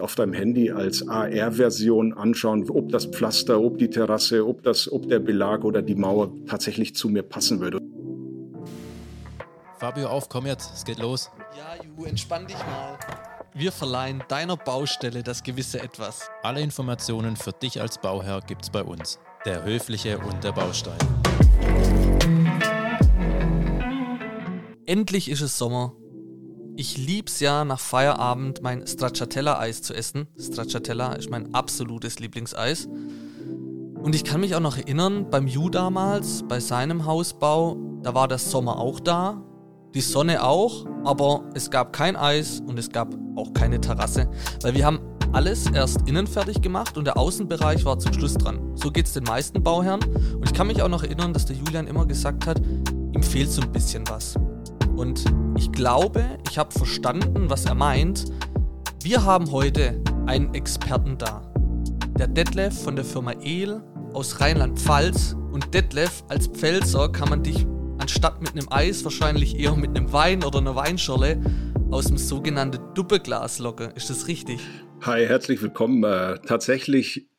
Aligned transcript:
auf 0.00 0.14
deinem 0.14 0.32
Handy 0.32 0.70
als 0.70 1.06
AR-Version 1.06 2.12
anschauen, 2.14 2.68
ob 2.70 2.90
das 2.90 3.06
Pflaster, 3.06 3.60
ob 3.60 3.78
die 3.78 3.90
Terrasse, 3.90 4.46
ob, 4.46 4.62
das, 4.62 4.90
ob 4.90 5.08
der 5.08 5.18
Belag 5.18 5.64
oder 5.64 5.82
die 5.82 5.94
Mauer 5.94 6.32
tatsächlich 6.46 6.94
zu 6.94 7.08
mir 7.08 7.22
passen 7.22 7.60
würde. 7.60 7.78
Fabio, 9.78 10.08
auf, 10.08 10.28
komm 10.28 10.46
jetzt, 10.46 10.74
es 10.74 10.84
geht 10.84 10.98
los. 10.98 11.30
Ja, 11.56 11.82
Ju, 11.82 12.04
entspann 12.04 12.46
dich 12.46 12.58
mal. 12.58 12.98
Wir 13.54 13.72
verleihen 13.72 14.22
deiner 14.28 14.56
Baustelle 14.56 15.22
das 15.22 15.42
gewisse 15.42 15.80
Etwas. 15.80 16.30
Alle 16.42 16.60
Informationen 16.60 17.36
für 17.36 17.52
dich 17.52 17.80
als 17.80 17.98
Bauherr 17.98 18.40
gibt's 18.46 18.70
bei 18.70 18.82
uns. 18.82 19.18
Der 19.44 19.64
Höfliche 19.64 20.18
und 20.18 20.44
der 20.44 20.52
Baustein. 20.52 20.98
Endlich 24.86 25.30
ist 25.30 25.40
es 25.40 25.56
Sommer. 25.56 25.94
Ich 26.76 26.96
lieb's 26.96 27.40
ja, 27.40 27.64
nach 27.64 27.80
Feierabend 27.80 28.62
mein 28.62 28.86
Stracciatella-Eis 28.86 29.82
zu 29.82 29.94
essen. 29.94 30.28
Stracciatella 30.38 31.14
ist 31.14 31.30
mein 31.30 31.54
absolutes 31.54 32.18
Lieblingseis. 32.20 32.88
Und 34.02 34.14
ich 34.14 34.24
kann 34.24 34.40
mich 34.40 34.54
auch 34.54 34.60
noch 34.60 34.78
erinnern, 34.78 35.28
beim 35.30 35.46
Ju 35.46 35.68
damals, 35.68 36.42
bei 36.48 36.58
seinem 36.58 37.04
Hausbau, 37.04 37.76
da 38.02 38.14
war 38.14 38.28
der 38.28 38.38
Sommer 38.38 38.78
auch 38.78 38.98
da, 38.98 39.42
die 39.94 40.00
Sonne 40.00 40.42
auch, 40.42 40.86
aber 41.04 41.44
es 41.54 41.70
gab 41.70 41.92
kein 41.92 42.16
Eis 42.16 42.62
und 42.66 42.78
es 42.78 42.88
gab 42.90 43.14
auch 43.36 43.52
keine 43.52 43.80
Terrasse, 43.80 44.30
weil 44.62 44.74
wir 44.74 44.86
haben 44.86 45.00
alles 45.32 45.66
erst 45.70 46.08
innen 46.08 46.26
fertig 46.26 46.62
gemacht 46.62 46.96
und 46.96 47.04
der 47.04 47.16
Außenbereich 47.16 47.84
war 47.84 47.98
zum 47.98 48.12
Schluss 48.12 48.34
dran. 48.34 48.74
So 48.74 48.90
geht 48.90 49.06
es 49.06 49.12
den 49.12 49.24
meisten 49.24 49.62
Bauherren 49.62 50.00
und 50.34 50.44
ich 50.44 50.54
kann 50.54 50.66
mich 50.66 50.82
auch 50.82 50.88
noch 50.88 51.02
erinnern, 51.02 51.32
dass 51.32 51.46
der 51.46 51.56
Julian 51.56 51.86
immer 51.86 52.06
gesagt 52.06 52.46
hat, 52.46 52.60
ihm 52.60 53.22
fehlt 53.22 53.50
so 53.50 53.62
ein 53.62 53.70
bisschen 53.70 54.08
was. 54.08 54.34
Und 55.00 55.24
ich 55.56 55.72
glaube, 55.72 56.22
ich 56.50 56.58
habe 56.58 56.70
verstanden, 56.70 57.48
was 57.48 57.64
er 57.64 57.74
meint. 57.74 58.26
Wir 59.02 59.24
haben 59.24 59.50
heute 59.50 59.98
einen 60.26 60.52
Experten 60.52 61.16
da. 61.16 61.50
Der 62.18 62.26
Detlef 62.26 62.82
von 62.82 62.96
der 62.96 63.06
Firma 63.06 63.32
El 63.42 63.82
aus 64.12 64.42
Rheinland-Pfalz. 64.42 65.36
Und 65.52 65.72
Detlef, 65.72 66.22
als 66.28 66.48
Pfälzer 66.48 67.08
kann 67.08 67.30
man 67.30 67.42
dich 67.42 67.66
anstatt 67.96 68.42
mit 68.42 68.52
einem 68.52 68.66
Eis 68.70 69.02
wahrscheinlich 69.02 69.58
eher 69.58 69.74
mit 69.74 69.96
einem 69.96 70.12
Wein 70.12 70.44
oder 70.44 70.58
einer 70.58 70.76
Weinschorle 70.76 71.40
aus 71.90 72.08
dem 72.08 72.18
sogenannten 72.18 72.92
Duppeglas 72.92 73.58
locken. 73.58 73.92
Ist 73.92 74.10
das 74.10 74.28
richtig? 74.28 74.60
Hi, 75.00 75.26
herzlich 75.26 75.62
willkommen. 75.62 76.04
Äh, 76.04 76.40
tatsächlich, 76.46 77.29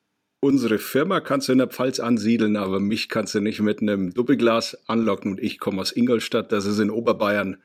unsere 0.41 0.79
Firma 0.79 1.21
kannst 1.21 1.47
du 1.47 1.53
in 1.53 1.59
der 1.59 1.67
Pfalz 1.67 1.99
ansiedeln, 1.99 2.57
aber 2.57 2.79
mich 2.81 3.07
kannst 3.07 3.33
du 3.35 3.39
nicht 3.39 3.61
mit 3.61 3.81
einem 3.81 4.13
Duppeglas 4.13 4.77
anlocken. 4.87 5.31
Und 5.31 5.39
ich 5.39 5.59
komme 5.59 5.79
aus 5.79 5.95
Ingolstadt, 5.95 6.51
das 6.51 6.65
ist 6.65 6.79
in 6.79 6.89
Oberbayern. 6.89 7.57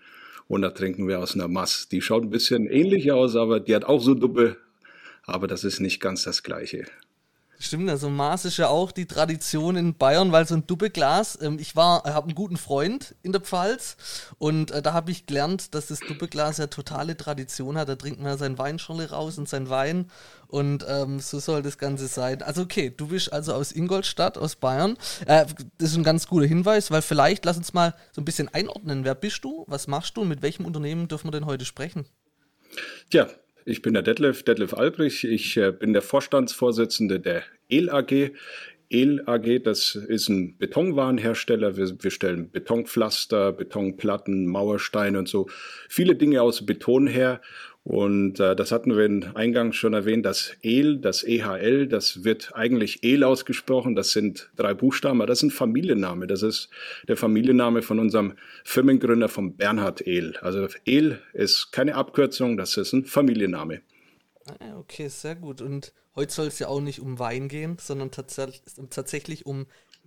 Und 0.47 0.63
da 0.63 0.71
trinken 0.71 1.09
wir 1.09 1.19
aus 1.19 1.35
einer 1.35 1.49
Mass. 1.49 1.89
Die 1.89 2.01
schaut 2.01 2.23
ein 2.23 2.31
bisschen 2.31 2.69
ähnlich 2.69 3.11
aus, 3.11 3.35
aber 3.35 3.59
die 3.59 3.75
hat 3.75 3.85
auch 3.85 4.01
so 4.01 4.15
Duppe. 4.15 4.57
Aber 5.25 5.49
das 5.49 5.65
ist 5.65 5.81
nicht 5.81 6.01
ganz 6.01 6.23
das 6.23 6.45
Gleiche. 6.45 6.85
Stimmt, 7.59 7.89
also 7.89 8.11
Maß 8.11 8.45
ist 8.45 8.59
ja 8.59 8.69
auch 8.69 8.93
die 8.93 9.07
Tradition 9.07 9.77
in 9.77 9.95
Bayern, 9.95 10.31
weil 10.31 10.47
so 10.47 10.55
ein 10.55 10.67
Doppelglas, 10.67 11.39
ähm, 11.41 11.59
ich 11.59 11.75
war, 11.75 12.05
äh, 12.05 12.11
habe 12.11 12.27
einen 12.27 12.35
guten 12.35 12.57
Freund 12.59 13.15
in 13.23 13.33
der 13.33 13.41
Pfalz 13.41 13.97
und 14.39 14.71
äh, 14.71 14.83
da 14.83 14.93
habe 14.93 15.11
ich 15.11 15.27
gelernt, 15.27 15.75
dass 15.75 15.87
das 15.87 16.01
Doppelglas 16.01 16.59
ja 16.59 16.67
totale 16.67 17.17
Tradition 17.17 17.79
hat. 17.79 17.89
Da 17.89 17.97
trinkt 17.97 18.21
man 18.21 18.33
ja 18.33 18.37
sein 18.37 18.59
Weinschorle 18.59 19.11
raus 19.11 19.39
und 19.39 19.49
sein 19.49 19.71
Wein 19.71 20.11
und 20.49 20.85
ähm, 20.89 21.19
so 21.19 21.39
soll 21.39 21.63
das 21.63 21.79
Ganze 21.79 22.09
sein. 22.09 22.43
Also 22.43 22.63
okay, 22.63 22.93
du 22.95 23.09
bist 23.09 23.33
also 23.33 23.55
aus 23.55 23.73
Ingolstadt, 23.73 24.37
aus 24.37 24.57
Bayern. 24.57 24.99
Äh, 25.27 25.47
das 25.79 25.91
ist 25.91 25.97
ein 25.97 26.05
ganz 26.05 26.27
guter 26.27 26.47
Hinweis, 26.47 26.91
weil 26.91 27.03
vielleicht 27.03 27.45
lass 27.47 27.57
uns 27.57 27.73
mal 27.73 27.95
so 28.13 28.21
ein 28.21 28.27
bisschen 28.27 28.53
einordnen. 28.53 29.05
Wer 29.05 29.15
bist 29.15 29.45
du? 29.45 29.65
Was 29.67 29.87
machst 29.87 30.17
du? 30.17 30.23
Und 30.23 30.29
mit 30.29 30.43
welchem 30.43 30.67
Unternehmen 30.67 31.09
dürfen 31.09 31.29
wir 31.29 31.33
denn 31.33 31.47
heute 31.47 31.65
sprechen? 31.65 32.07
Tja, 33.11 33.29
ich 33.67 33.83
bin 33.83 33.95
der 33.95 34.03
Detlef, 34.03 34.45
Detlef 34.45 34.73
Albrecht. 34.75 35.25
Ich 35.25 35.57
äh, 35.57 35.73
bin 35.73 35.93
der 35.93 36.03
Vorstandsvorsitzende 36.03 37.19
der 37.19 37.43
EL 37.69 37.91
AG. 37.91 38.31
EL 38.89 39.25
AG, 39.27 39.59
das 39.65 39.97
ist 39.97 40.29
ein 40.29 40.57
Betonwarenhersteller. 40.57 41.77
Wir, 41.77 41.91
wir, 42.01 42.11
stellen 42.13 42.49
Betonpflaster, 42.53 43.53
Betonplatten, 43.53 44.47
Mauersteine 44.47 45.19
und 45.19 45.29
so 45.29 45.49
viele 45.89 46.15
Dinge 46.15 46.43
aus 46.43 46.65
Beton 46.65 47.09
her. 47.09 47.41
Und 47.87 48.41
äh, 48.41 48.57
das 48.57 48.73
hatten 48.73 48.97
wir 48.97 49.05
in 49.05 49.23
eingangs 49.37 49.77
schon 49.77 49.95
erwähnt, 49.95 50.27
das 50.27 50.57
EL, 50.61 50.99
das 50.99 51.23
EHL, 51.23 51.87
das 51.87 52.25
wird 52.25 52.51
eigentlich 52.57 53.05
EL 53.05 53.23
ausgesprochen. 53.23 53.95
Das 53.95 54.11
sind 54.11 54.51
drei 54.57 54.75
Buchstaben, 54.75 55.21
aber 55.21 55.29
das 55.29 55.39
ist 55.39 55.45
ein 55.45 55.51
Familienname. 55.53 56.27
Das 56.27 56.43
ist 56.43 56.69
der 57.07 57.17
Familienname 57.17 57.83
von 57.83 58.01
unserem 58.01 58.35
Firmengründer, 58.65 59.29
von 59.29 59.57
Bernhard 59.57 60.05
EL. 60.05 60.37
Also 60.39 60.67
EL 60.85 61.21
ist 61.33 61.71
keine 61.71 61.95
Abkürzung, 61.95 62.57
das 62.57 62.77
ist 62.77 62.93
ein 62.93 63.05
Familienname. 63.05 63.83
Ah, 64.59 64.79
okay, 64.79 65.07
sehr 65.07 65.37
gut. 65.37 65.61
Und 65.61 65.93
heute 66.17 66.33
soll 66.33 66.49
es 66.49 66.59
ja 66.59 66.67
auch 66.67 66.81
nicht 66.81 66.99
um 66.99 67.21
Wein 67.21 67.47
gehen, 67.47 67.77
sondern 67.81 68.11
tats 68.11 68.41
tatsächlich 68.91 69.47
um 69.47 69.67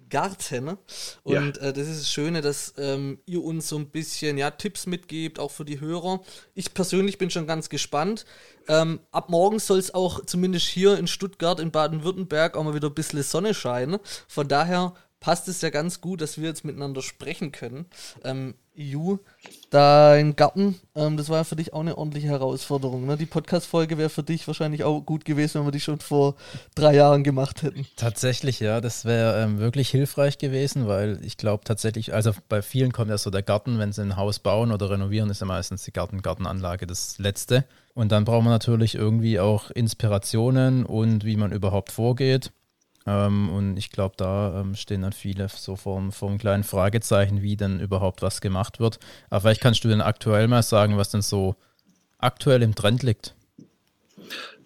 Garten. 0.09 0.77
Und 1.23 1.57
ja. 1.57 1.63
äh, 1.63 1.73
das 1.73 1.87
ist 1.87 2.01
das 2.01 2.11
Schöne, 2.11 2.41
dass 2.41 2.73
ähm, 2.77 3.19
ihr 3.25 3.43
uns 3.43 3.69
so 3.69 3.77
ein 3.77 3.89
bisschen 3.89 4.37
ja, 4.37 4.51
Tipps 4.51 4.85
mitgebt, 4.85 5.39
auch 5.39 5.51
für 5.51 5.65
die 5.65 5.79
Hörer. 5.79 6.21
Ich 6.53 6.73
persönlich 6.73 7.17
bin 7.17 7.29
schon 7.29 7.47
ganz 7.47 7.69
gespannt. 7.69 8.25
Ähm, 8.67 8.99
ab 9.11 9.29
morgen 9.29 9.59
soll 9.59 9.79
es 9.79 9.93
auch 9.93 10.25
zumindest 10.25 10.67
hier 10.67 10.97
in 10.97 11.07
Stuttgart, 11.07 11.59
in 11.59 11.71
Baden-Württemberg, 11.71 12.55
auch 12.55 12.63
mal 12.63 12.75
wieder 12.75 12.89
ein 12.89 12.93
bisschen 12.93 13.23
Sonne 13.23 13.53
scheinen. 13.53 13.99
Von 14.27 14.47
daher 14.47 14.93
passt 15.19 15.47
es 15.47 15.61
ja 15.61 15.69
ganz 15.69 16.01
gut, 16.01 16.21
dass 16.21 16.37
wir 16.37 16.47
jetzt 16.47 16.65
miteinander 16.65 17.01
sprechen 17.01 17.51
können. 17.51 17.85
Ähm, 18.23 18.55
EU, 18.79 19.15
dein 19.71 20.37
Garten, 20.37 20.79
ähm, 20.95 21.17
das 21.17 21.27
war 21.27 21.37
ja 21.39 21.43
für 21.43 21.57
dich 21.57 21.73
auch 21.73 21.81
eine 21.81 21.97
ordentliche 21.97 22.27
Herausforderung. 22.27 23.05
Ne? 23.05 23.17
Die 23.17 23.25
Podcast-Folge 23.25 23.97
wäre 23.97 24.09
für 24.09 24.23
dich 24.23 24.47
wahrscheinlich 24.47 24.85
auch 24.85 25.01
gut 25.01 25.25
gewesen, 25.25 25.59
wenn 25.59 25.67
wir 25.67 25.71
die 25.71 25.81
schon 25.81 25.99
vor 25.99 26.35
drei 26.75 26.95
Jahren 26.95 27.25
gemacht 27.25 27.61
hätten. 27.61 27.85
Tatsächlich, 27.97 28.61
ja, 28.61 28.79
das 28.79 29.03
wäre 29.03 29.43
ähm, 29.43 29.59
wirklich 29.59 29.89
hilfreich 29.89 30.37
gewesen, 30.37 30.87
weil 30.87 31.19
ich 31.23 31.35
glaube 31.35 31.65
tatsächlich, 31.65 32.13
also 32.13 32.31
bei 32.47 32.61
vielen 32.61 32.93
kommt 32.93 33.09
ja 33.09 33.17
so 33.17 33.29
der 33.29 33.43
Garten, 33.43 33.79
wenn 33.79 33.91
sie 33.91 34.01
ein 34.01 34.15
Haus 34.15 34.39
bauen 34.39 34.71
oder 34.71 34.89
renovieren, 34.89 35.29
ist 35.29 35.41
ja 35.41 35.45
meistens 35.45 35.83
die 35.83 35.91
Garten 35.91 36.21
Gartenanlage 36.21 36.87
das 36.87 37.17
Letzte. 37.17 37.65
Und 37.95 38.13
dann 38.13 38.23
braucht 38.23 38.43
man 38.43 38.53
natürlich 38.53 38.95
irgendwie 38.95 39.41
auch 39.41 39.71
Inspirationen 39.71 40.85
und 40.85 41.25
wie 41.25 41.35
man 41.35 41.51
überhaupt 41.51 41.91
vorgeht. 41.91 42.51
Ähm, 43.09 43.49
und 43.49 43.77
ich 43.77 43.89
glaube, 43.89 44.13
da 44.17 44.61
ähm, 44.61 44.75
stehen 44.75 45.01
dann 45.01 45.13
viele 45.13 45.47
so 45.49 45.75
vor, 45.75 46.11
vor 46.11 46.29
einem 46.29 46.37
kleinen 46.37 46.63
Fragezeichen, 46.63 47.41
wie 47.41 47.57
denn 47.57 47.79
überhaupt 47.79 48.21
was 48.21 48.39
gemacht 48.39 48.79
wird. 48.79 48.99
Aber 49.29 49.41
vielleicht 49.41 49.61
kannst 49.61 49.83
du 49.83 49.87
denn 49.87 50.01
aktuell 50.01 50.47
mal 50.47 50.61
sagen, 50.61 50.97
was 50.97 51.09
denn 51.09 51.23
so 51.23 51.55
aktuell 52.19 52.61
im 52.61 52.75
Trend 52.75 53.01
liegt. 53.01 53.33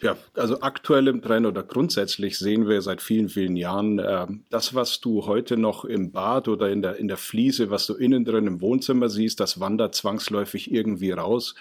Ja, 0.01 0.17
also 0.33 0.59
aktuell 0.59 1.07
im 1.07 1.21
Trend 1.21 1.45
oder 1.45 1.63
grundsätzlich 1.63 2.37
sehen 2.37 2.67
wir 2.67 2.81
seit 2.81 3.01
vielen, 3.01 3.29
vielen 3.29 3.55
Jahren, 3.55 3.99
äh, 3.99 4.27
das, 4.49 4.75
was 4.75 4.99
du 4.99 5.25
heute 5.25 5.55
noch 5.55 5.85
im 5.85 6.11
Bad 6.11 6.49
oder 6.49 6.69
in 6.69 6.81
der, 6.81 6.97
in 6.97 7.07
der 7.07 7.15
Fliese, 7.15 7.69
was 7.69 7.87
du 7.87 7.93
innen 7.93 8.25
drin 8.25 8.47
im 8.47 8.59
Wohnzimmer 8.59 9.07
siehst, 9.07 9.39
das 9.39 9.61
wandert 9.61 9.95
zwangsläufig 9.95 10.69
irgendwie 10.73 11.11
raus, 11.11 11.55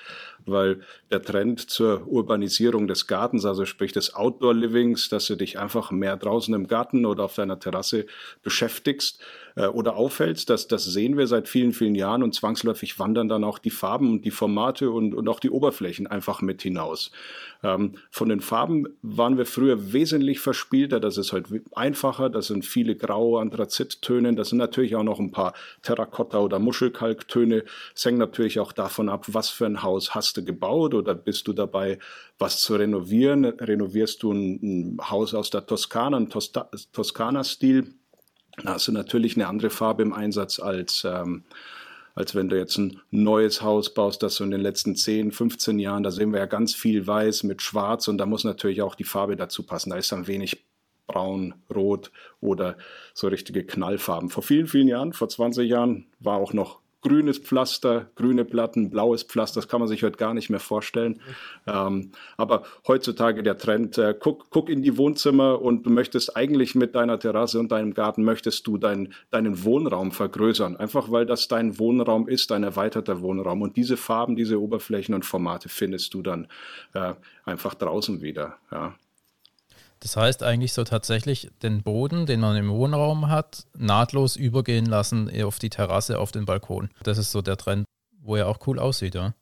weil 0.47 0.81
der 1.11 1.23
Trend 1.23 1.61
zur 1.71 2.07
Urbanisierung 2.07 2.87
des 2.87 3.07
Gartens, 3.07 3.45
also 3.45 3.65
sprich 3.65 3.93
des 3.93 4.15
Outdoor-Livings, 4.15 5.09
dass 5.09 5.27
du 5.27 5.37
dich 5.37 5.59
einfach 5.59 5.91
mehr 5.91 6.17
draußen 6.17 6.55
im 6.55 6.67
Garten 6.67 7.07
oder 7.07 7.25
auf 7.25 7.35
deiner 7.35 7.59
Terrasse 7.59 8.07
beschäftigst, 8.43 9.23
äh, 9.57 9.67
oder 9.67 9.97
auffällt. 9.97 10.49
Das, 10.51 10.69
das 10.69 10.85
sehen 10.85 11.17
wir 11.17 11.27
seit 11.27 11.49
vielen, 11.49 11.73
vielen 11.73 11.95
Jahren 11.95 12.23
und 12.23 12.35
zwangsläufig 12.35 12.99
wandern 12.99 13.29
dann 13.29 13.45
auch 13.45 13.59
die 13.59 13.71
Farben 13.71 14.11
und 14.11 14.25
die 14.25 14.31
Formate 14.31 14.91
und, 14.91 15.15
und 15.15 15.29
auch 15.29 15.41
die 15.41 15.51
Oberflächen 15.51 16.07
einfach 16.07 16.43
mit 16.43 16.63
hinaus. 16.63 17.11
Ähm, 17.63 17.95
von 18.11 18.29
den 18.29 18.41
Farben 18.41 18.89
waren 19.03 19.39
wir 19.39 19.47
früher 19.47 19.93
wesentlich 19.93 20.41
verspielter. 20.41 21.01
Das 21.01 21.17
ist 21.17 21.33
heute 21.33 21.63
einfacher. 21.73 22.31
Das 22.31 22.49
sind 22.49 22.65
viele 22.65 22.97
graue 22.97 23.41
Anthrazittöne. 23.41 24.35
Das 24.35 24.49
sind 24.49 24.59
natürlich 24.59 24.97
auch 24.97 25.05
noch 25.05 25.19
ein 25.19 25.31
paar 25.31 25.55
Terrakotta- 25.83 26.41
oder 26.41 26.59
Muschelkalktöne. 26.59 27.65
Es 27.95 28.05
hängt 28.05 28.19
natürlich 28.19 28.59
auch 28.61 28.73
davon 28.73 29.09
ab, 29.09 29.27
was 29.29 29.51
für 29.51 29.67
ein 29.67 29.83
Haus 29.83 30.15
hast 30.15 30.37
du 30.37 30.45
gebaut 30.45 30.95
oder 30.95 31.15
bist 31.15 31.47
du 31.47 31.53
dabei, 31.53 31.99
was 32.39 32.61
zu 32.61 32.75
renovieren. 32.75 33.45
Renovierst 33.45 34.23
du 34.23 34.33
ein, 34.33 34.61
ein 34.63 35.11
Haus 35.11 35.35
aus 35.35 35.51
der 35.51 35.67
Toskana, 35.67 36.17
ein 36.17 36.29
Toskana-Stil, 36.31 37.95
da 38.59 38.75
hast 38.75 38.89
du 38.89 38.93
natürlich 38.93 39.37
eine 39.37 39.49
andere 39.49 39.71
Farbe 39.71 40.03
im 40.03 40.13
Einsatz 40.13 40.61
als, 40.61 41.05
ähm, 41.05 41.45
als 42.15 42.35
wenn 42.35 42.49
du 42.49 42.59
jetzt 42.59 42.77
ein 42.77 43.01
neues 43.11 43.63
Haus 43.63 43.95
baust, 43.95 44.23
das 44.23 44.35
so 44.35 44.45
in 44.45 44.51
den 44.51 44.61
letzten 44.61 44.95
10, 44.95 45.33
15 45.33 45.79
Jahren, 45.79 46.03
da 46.03 46.11
sehen 46.11 46.33
wir 46.33 46.41
ja 46.41 46.47
ganz 46.47 46.75
viel 46.75 47.07
weiß 47.07 47.45
mit 47.45 47.63
schwarz 47.63 48.09
und 48.09 48.19
da 48.19 48.27
muss 48.27 48.45
natürlich 48.45 48.83
auch 48.83 48.95
die 48.95 49.05
Farbe 49.05 49.37
dazu 49.37 49.63
passen. 49.63 49.91
Da 49.91 49.97
ist 49.97 50.13
dann 50.13 50.27
wenig 50.27 50.65
braun, 51.07 51.55
rot 51.75 52.11
oder 52.41 52.77
so 53.15 53.29
richtige 53.29 53.65
Knallfarben. 53.65 54.29
Vor 54.29 54.43
vielen, 54.43 54.67
vielen 54.67 54.89
Jahren, 54.89 55.13
vor 55.13 55.29
20 55.29 55.69
Jahren, 55.69 56.07
war 56.21 56.37
auch 56.37 56.53
noch 56.53 56.82
grünes 57.03 57.39
Pflaster, 57.39 58.07
grüne 58.15 58.45
Platten, 58.45 58.91
blaues 58.91 59.25
Pflaster, 59.25 59.61
das 59.61 59.69
kann 59.69 59.81
man 59.81 59.89
sich 59.89 60.03
heute 60.03 60.17
gar 60.17 60.35
nicht 60.35 60.51
mehr 60.51 60.61
vorstellen. 60.61 61.21
Ähm, 61.67 62.13
aber 62.37 62.63
heutzutage 62.87 63.43
der 63.43 63.59
Trend, 63.59 63.99
äh, 63.99 64.15
guck, 64.19 64.51
guck 64.51 64.71
in 64.71 64.83
die 64.83 64.97
Wohnzimmer 64.97 65.61
und 65.61 65.85
du 65.85 65.91
möchtest 65.91 66.37
eigentlich 66.37 66.75
mit 66.75 66.95
deiner 66.95 67.19
Terrasse 67.19 67.59
und 67.59 67.73
deinem 67.73 67.93
Garten, 67.93 68.25
möchtest 68.25 68.67
du 68.67 68.79
dein, 68.79 69.13
deinen 69.31 69.65
Wohnraum 69.65 70.13
vergrößern. 70.13 70.77
Einfach 70.77 71.11
weil 71.11 71.27
das 71.27 71.49
dein 71.49 71.79
Wohnraum 71.79 72.29
ist, 72.29 72.51
dein 72.51 72.63
erweiterter 72.63 73.21
Wohnraum. 73.21 73.63
Und 73.63 73.77
diese 73.77 73.97
Farben, 73.97 74.37
diese 74.37 74.61
Oberflächen 74.61 75.15
und 75.15 75.25
Formate 75.25 75.69
findest 75.69 76.15
du 76.15 76.23
dann 76.23 76.47
äh, 76.95 77.15
einfach 77.45 77.75
draußen 77.75 78.23
wieder. 78.23 78.57
Ja. 78.71 78.95
Das 80.03 80.17
heißt 80.17 80.43
eigentlich 80.43 80.73
so 80.73 80.83
tatsächlich 80.83 81.51
den 81.63 81.85
Boden, 81.85 82.27
den 82.27 82.41
man 82.41 82.57
im 82.57 82.69
Wohnraum 82.71 83.29
hat, 83.29 83.67
nahtlos 83.79 84.35
übergehen 84.35 84.87
lassen 84.87 85.31
auf 85.45 85.61
die 85.61 85.71
Terrasse, 85.71 86.19
auf 86.19 86.33
den 86.33 86.45
Balkon. 86.45 86.91
Das 87.05 87.19
ist 87.19 87.31
so 87.31 87.41
der 87.41 87.57
Trend, 87.57 87.85
wo 88.21 88.35
er 88.35 88.49
auch 88.49 88.67
cool 88.67 88.81
aussieht, 88.81 89.15
ja. 89.15 89.33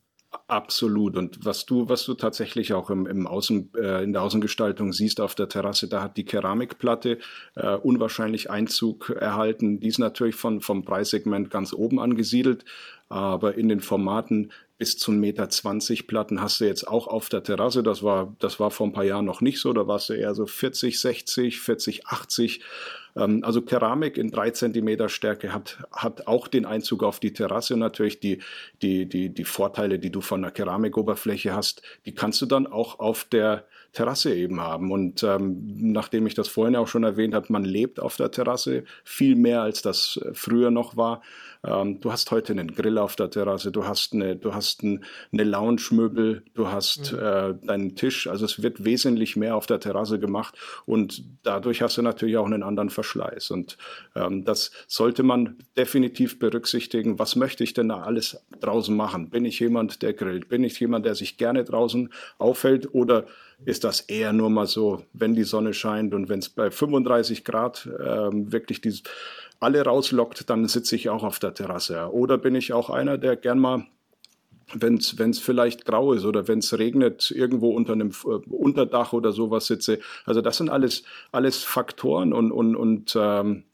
Absolut. 0.46 1.16
Und 1.16 1.44
was 1.44 1.64
du, 1.64 1.88
was 1.88 2.04
du 2.04 2.14
tatsächlich 2.14 2.74
auch 2.74 2.90
im, 2.90 3.06
im 3.06 3.26
Außen, 3.26 3.70
äh, 3.74 4.04
in 4.04 4.12
der 4.12 4.22
Außengestaltung 4.22 4.92
siehst 4.92 5.20
auf 5.20 5.34
der 5.34 5.48
Terrasse, 5.48 5.88
da 5.88 6.02
hat 6.02 6.16
die 6.16 6.24
Keramikplatte 6.24 7.18
äh, 7.56 7.76
unwahrscheinlich 7.76 8.50
Einzug 8.50 9.10
erhalten. 9.10 9.80
Die 9.80 9.88
ist 9.88 9.98
natürlich 9.98 10.36
von, 10.36 10.60
vom 10.60 10.84
Preissegment 10.84 11.50
ganz 11.50 11.72
oben 11.72 11.98
angesiedelt, 11.98 12.64
aber 13.08 13.54
in 13.56 13.68
den 13.68 13.80
Formaten 13.80 14.52
bis 14.80 14.96
zu 14.96 15.12
1,20 15.12 15.18
Meter 15.18 16.06
Platten 16.06 16.40
hast 16.40 16.58
du 16.58 16.64
jetzt 16.64 16.88
auch 16.88 17.06
auf 17.06 17.28
der 17.28 17.42
Terrasse. 17.42 17.82
Das 17.82 18.02
war, 18.02 18.34
das 18.38 18.58
war 18.58 18.70
vor 18.70 18.86
ein 18.86 18.94
paar 18.94 19.04
Jahren 19.04 19.26
noch 19.26 19.42
nicht 19.42 19.60
so. 19.60 19.74
Da 19.74 19.86
warst 19.86 20.08
du 20.08 20.14
eher 20.14 20.34
so 20.34 20.46
40, 20.46 20.98
60, 20.98 21.60
40, 21.60 22.06
80. 22.06 22.62
also 23.14 23.60
Keramik 23.60 24.16
in 24.16 24.30
drei 24.30 24.52
Zentimeter 24.52 25.10
Stärke 25.10 25.52
hat, 25.52 25.84
hat 25.92 26.26
auch 26.26 26.48
den 26.48 26.64
Einzug 26.64 27.02
auf 27.02 27.20
die 27.20 27.34
Terrasse. 27.34 27.76
Natürlich 27.76 28.20
die, 28.20 28.40
die, 28.80 29.04
die, 29.04 29.28
die 29.28 29.44
Vorteile, 29.44 29.98
die 29.98 30.10
du 30.10 30.22
von 30.22 30.40
der 30.40 30.50
Keramikoberfläche 30.50 31.54
hast, 31.54 31.82
die 32.06 32.14
kannst 32.14 32.40
du 32.40 32.46
dann 32.46 32.66
auch 32.66 33.00
auf 33.00 33.24
der 33.24 33.66
Terrasse 33.92 34.34
eben 34.34 34.60
haben. 34.60 34.92
Und 34.92 35.22
ähm, 35.22 35.92
nachdem 35.92 36.26
ich 36.26 36.34
das 36.34 36.48
vorhin 36.48 36.76
auch 36.76 36.88
schon 36.88 37.04
erwähnt 37.04 37.34
habe, 37.34 37.46
man 37.50 37.64
lebt 37.64 38.00
auf 38.00 38.16
der 38.16 38.30
Terrasse 38.30 38.84
viel 39.04 39.36
mehr, 39.36 39.62
als 39.62 39.82
das 39.82 40.20
früher 40.32 40.70
noch 40.70 40.96
war. 40.96 41.22
Ähm, 41.62 42.00
du 42.00 42.10
hast 42.10 42.30
heute 42.30 42.52
einen 42.52 42.74
Grill 42.74 42.98
auf 42.98 43.16
der 43.16 43.30
Terrasse, 43.30 43.70
du 43.70 43.84
hast 43.84 44.14
eine, 44.14 44.36
du 44.36 44.54
hast 44.54 44.82
ein, 44.82 45.04
eine 45.32 45.44
Lounge-Möbel, 45.44 46.42
du 46.54 46.68
hast 46.68 47.12
mhm. 47.12 47.18
äh, 47.18 47.54
deinen 47.66 47.96
Tisch. 47.96 48.26
Also 48.28 48.44
es 48.44 48.62
wird 48.62 48.84
wesentlich 48.84 49.36
mehr 49.36 49.56
auf 49.56 49.66
der 49.66 49.80
Terrasse 49.80 50.18
gemacht 50.18 50.54
und 50.86 51.22
dadurch 51.42 51.82
hast 51.82 51.98
du 51.98 52.02
natürlich 52.02 52.36
auch 52.38 52.46
einen 52.46 52.62
anderen 52.62 52.90
Verschleiß. 52.90 53.50
Und 53.50 53.76
ähm, 54.14 54.44
das 54.44 54.70
sollte 54.86 55.22
man 55.22 55.58
definitiv 55.76 56.38
berücksichtigen. 56.38 57.18
Was 57.18 57.36
möchte 57.36 57.62
ich 57.64 57.74
denn 57.74 57.88
da 57.88 58.02
alles 58.02 58.42
draußen 58.60 58.96
machen? 58.96 59.30
Bin 59.30 59.44
ich 59.44 59.60
jemand, 59.60 60.02
der 60.02 60.14
grillt? 60.14 60.48
Bin 60.48 60.64
ich 60.64 60.80
jemand, 60.80 61.04
der 61.04 61.14
sich 61.14 61.36
gerne 61.36 61.64
draußen 61.64 62.10
aufhält 62.38 62.94
oder 62.94 63.26
ist 63.64 63.84
das 63.84 64.00
eher 64.00 64.32
nur 64.32 64.50
mal 64.50 64.66
so, 64.66 65.04
wenn 65.12 65.34
die 65.34 65.44
Sonne 65.44 65.74
scheint 65.74 66.14
und 66.14 66.28
wenn 66.28 66.38
es 66.38 66.48
bei 66.48 66.70
35 66.70 67.44
Grad 67.44 67.88
ähm, 68.04 68.52
wirklich 68.52 68.80
die 68.80 68.94
alle 69.60 69.82
rauslockt, 69.84 70.48
dann 70.48 70.66
sitze 70.68 70.96
ich 70.96 71.10
auch 71.10 71.22
auf 71.22 71.38
der 71.38 71.52
Terrasse. 71.52 72.10
Oder 72.12 72.38
bin 72.38 72.54
ich 72.54 72.72
auch 72.72 72.88
einer, 72.88 73.18
der 73.18 73.36
gern 73.36 73.58
mal 73.58 73.86
wenn 74.72 74.94
es 74.94 75.38
vielleicht 75.40 75.84
grau 75.84 76.12
ist 76.12 76.24
oder 76.24 76.46
wenn 76.46 76.60
es 76.60 76.78
regnet, 76.78 77.30
irgendwo 77.30 77.70
unter 77.70 77.92
einem 77.92 78.12
äh, 78.24 78.28
Unterdach 78.50 79.12
oder 79.12 79.32
sowas 79.32 79.66
sitze. 79.66 79.98
Also 80.24 80.40
das 80.40 80.58
sind 80.58 80.70
alles, 80.70 81.02
alles 81.32 81.64
Faktoren 81.64 82.32
und, 82.32 82.52
und, 82.52 82.76
und 82.76 83.16
ähm, 83.18 83.64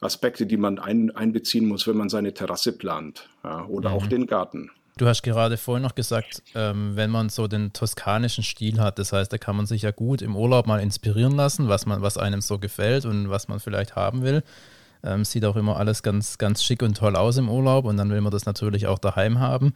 Aspekte, 0.00 0.46
die 0.46 0.56
man 0.56 0.78
ein, 0.78 1.14
einbeziehen 1.14 1.68
muss, 1.68 1.86
wenn 1.86 1.96
man 1.96 2.08
seine 2.08 2.34
Terrasse 2.34 2.76
plant 2.76 3.28
ja, 3.44 3.64
oder 3.66 3.90
mhm. 3.90 3.94
auch 3.94 4.06
den 4.06 4.26
Garten. 4.26 4.70
Du 5.00 5.08
hast 5.08 5.22
gerade 5.22 5.56
vorhin 5.56 5.82
noch 5.82 5.94
gesagt, 5.94 6.42
ähm, 6.54 6.94
wenn 6.94 7.08
man 7.08 7.30
so 7.30 7.48
den 7.48 7.72
toskanischen 7.72 8.44
Stil 8.44 8.80
hat, 8.80 8.98
das 8.98 9.14
heißt, 9.14 9.32
da 9.32 9.38
kann 9.38 9.56
man 9.56 9.64
sich 9.64 9.80
ja 9.80 9.92
gut 9.92 10.20
im 10.20 10.36
Urlaub 10.36 10.66
mal 10.66 10.78
inspirieren 10.78 11.32
lassen, 11.32 11.68
was 11.68 11.86
man, 11.86 12.02
was 12.02 12.18
einem 12.18 12.42
so 12.42 12.58
gefällt 12.58 13.06
und 13.06 13.30
was 13.30 13.48
man 13.48 13.60
vielleicht 13.60 13.96
haben 13.96 14.20
will. 14.20 14.42
Ähm, 15.02 15.24
sieht 15.24 15.46
auch 15.46 15.56
immer 15.56 15.78
alles 15.78 16.02
ganz, 16.02 16.36
ganz 16.36 16.62
schick 16.62 16.82
und 16.82 16.98
toll 16.98 17.16
aus 17.16 17.38
im 17.38 17.48
Urlaub 17.48 17.86
und 17.86 17.96
dann 17.96 18.10
will 18.10 18.20
man 18.20 18.30
das 18.30 18.44
natürlich 18.44 18.88
auch 18.88 18.98
daheim 18.98 19.38
haben. 19.38 19.72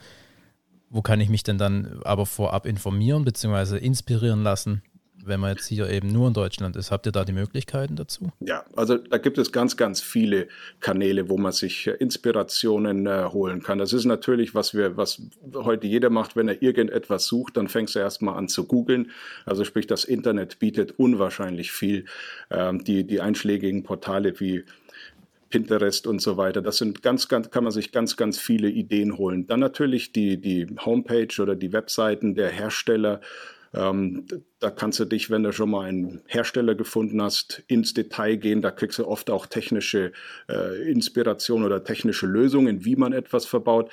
Wo 0.90 1.00
kann 1.00 1.22
ich 1.22 1.30
mich 1.30 1.42
denn 1.42 1.56
dann 1.56 2.02
aber 2.04 2.26
vorab 2.26 2.66
informieren 2.66 3.24
bzw. 3.24 3.78
inspirieren 3.78 4.42
lassen? 4.42 4.82
Wenn 5.26 5.40
man 5.40 5.56
jetzt 5.56 5.66
hier 5.66 5.88
eben 5.88 6.08
nur 6.08 6.28
in 6.28 6.34
Deutschland 6.34 6.76
ist, 6.76 6.90
habt 6.90 7.06
ihr 7.06 7.12
da 7.12 7.24
die 7.24 7.32
Möglichkeiten 7.32 7.96
dazu? 7.96 8.30
Ja, 8.40 8.64
also 8.76 8.96
da 8.96 9.18
gibt 9.18 9.38
es 9.38 9.52
ganz, 9.52 9.76
ganz 9.76 10.00
viele 10.00 10.48
Kanäle, 10.80 11.28
wo 11.28 11.36
man 11.36 11.52
sich 11.52 11.86
Inspirationen 11.86 13.06
äh, 13.06 13.24
holen 13.32 13.62
kann. 13.62 13.78
Das 13.78 13.92
ist 13.92 14.04
natürlich, 14.04 14.54
was 14.54 14.74
wir, 14.74 14.96
was 14.96 15.22
heute 15.54 15.86
jeder 15.86 16.10
macht, 16.10 16.36
wenn 16.36 16.48
er 16.48 16.62
irgendetwas 16.62 17.26
sucht, 17.26 17.56
dann 17.56 17.68
fängst 17.68 17.94
du 17.94 17.98
erstmal 17.98 18.36
an 18.36 18.48
zu 18.48 18.66
googeln. 18.66 19.10
Also 19.46 19.64
sprich, 19.64 19.86
das 19.86 20.04
Internet 20.04 20.58
bietet 20.58 20.98
unwahrscheinlich 20.98 21.72
viel. 21.72 22.04
Ähm, 22.50 22.84
die, 22.84 23.04
die 23.04 23.20
einschlägigen 23.20 23.82
Portale 23.82 24.38
wie 24.40 24.64
Pinterest 25.54 26.08
und 26.08 26.20
so 26.20 26.36
weiter. 26.36 26.62
Das 26.62 26.78
sind 26.78 27.02
ganz, 27.02 27.28
ganz, 27.28 27.48
kann 27.48 27.62
man 27.62 27.72
sich 27.72 27.92
ganz, 27.92 28.16
ganz 28.16 28.40
viele 28.40 28.68
Ideen 28.68 29.16
holen. 29.16 29.46
Dann 29.46 29.60
natürlich 29.60 30.10
die, 30.10 30.40
die 30.40 30.66
Homepage 30.84 31.40
oder 31.40 31.54
die 31.54 31.72
Webseiten 31.72 32.34
der 32.34 32.48
Hersteller 32.48 33.20
ähm, 33.74 34.26
da 34.60 34.70
kannst 34.70 35.00
du 35.00 35.04
dich, 35.04 35.30
wenn 35.30 35.42
du 35.42 35.52
schon 35.52 35.70
mal 35.70 35.86
einen 35.86 36.22
Hersteller 36.26 36.74
gefunden 36.74 37.20
hast, 37.20 37.62
ins 37.66 37.92
Detail 37.92 38.36
gehen. 38.36 38.62
Da 38.62 38.70
kriegst 38.70 38.98
du 38.98 39.06
oft 39.06 39.30
auch 39.30 39.46
technische 39.46 40.12
äh, 40.48 40.90
Inspiration 40.90 41.64
oder 41.64 41.82
technische 41.84 42.26
Lösungen, 42.26 42.84
wie 42.84 42.96
man 42.96 43.12
etwas 43.12 43.46
verbaut. 43.46 43.90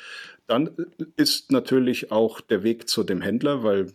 Dann 0.48 0.70
ist 1.18 1.52
natürlich 1.52 2.12
auch 2.12 2.42
der 2.42 2.64
Weg 2.64 2.88
zu 2.88 3.04
dem 3.04 3.22
Händler, 3.22 3.64
weil 3.64 3.88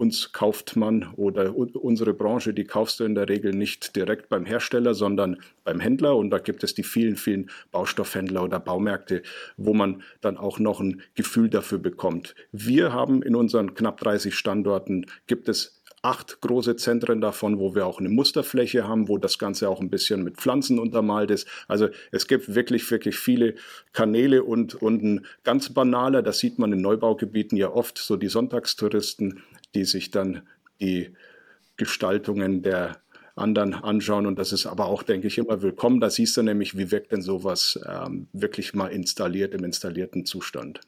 uns 0.00 0.32
kauft 0.32 0.76
man 0.76 1.12
oder 1.16 1.54
unsere 1.54 2.14
Branche, 2.14 2.54
die 2.54 2.64
kaufst 2.64 3.00
du 3.00 3.04
in 3.04 3.14
der 3.14 3.28
Regel 3.28 3.52
nicht 3.52 3.94
direkt 3.94 4.30
beim 4.30 4.46
Hersteller, 4.46 4.94
sondern 4.94 5.36
beim 5.62 5.78
Händler. 5.78 6.16
Und 6.16 6.30
da 6.30 6.38
gibt 6.38 6.64
es 6.64 6.74
die 6.74 6.82
vielen, 6.82 7.16
vielen 7.16 7.50
Baustoffhändler 7.70 8.42
oder 8.42 8.58
Baumärkte, 8.58 9.22
wo 9.58 9.74
man 9.74 10.02
dann 10.22 10.38
auch 10.38 10.58
noch 10.58 10.80
ein 10.80 11.02
Gefühl 11.14 11.50
dafür 11.50 11.78
bekommt. 11.78 12.34
Wir 12.50 12.94
haben 12.94 13.22
in 13.22 13.36
unseren 13.36 13.74
knapp 13.74 14.00
30 14.00 14.34
Standorten, 14.34 15.04
gibt 15.26 15.50
es 15.50 15.80
acht 16.02 16.40
große 16.40 16.76
Zentren 16.76 17.20
davon, 17.20 17.58
wo 17.58 17.74
wir 17.74 17.86
auch 17.86 17.98
eine 17.98 18.08
Musterfläche 18.08 18.88
haben, 18.88 19.08
wo 19.08 19.18
das 19.18 19.38
Ganze 19.38 19.68
auch 19.68 19.80
ein 19.80 19.90
bisschen 19.90 20.24
mit 20.24 20.38
Pflanzen 20.38 20.78
untermalt 20.78 21.30
ist. 21.30 21.46
Also 21.68 21.88
es 22.10 22.26
gibt 22.26 22.54
wirklich, 22.54 22.90
wirklich 22.90 23.18
viele 23.18 23.54
Kanäle 23.92 24.44
und, 24.44 24.74
und 24.74 25.02
ein 25.02 25.26
ganz 25.44 25.68
banaler, 25.74 26.22
das 26.22 26.38
sieht 26.38 26.58
man 26.58 26.72
in 26.72 26.80
Neubaugebieten 26.80 27.58
ja 27.58 27.70
oft, 27.70 27.98
so 27.98 28.16
die 28.16 28.28
Sonntagstouristen, 28.28 29.42
die 29.74 29.84
sich 29.84 30.10
dann 30.10 30.46
die 30.80 31.14
Gestaltungen 31.76 32.62
der 32.62 33.00
anderen 33.36 33.74
anschauen. 33.74 34.26
Und 34.26 34.38
das 34.38 34.52
ist 34.52 34.66
aber 34.66 34.86
auch, 34.86 35.02
denke 35.02 35.26
ich, 35.26 35.38
immer 35.38 35.62
willkommen. 35.62 36.00
Da 36.00 36.10
siehst 36.10 36.36
du 36.36 36.42
nämlich, 36.42 36.76
wie 36.76 36.90
wirkt 36.90 37.12
denn 37.12 37.22
sowas 37.22 37.78
ähm, 37.86 38.28
wirklich 38.32 38.74
mal 38.74 38.88
installiert 38.88 39.54
im 39.54 39.64
installierten 39.64 40.26
Zustand. 40.26 40.80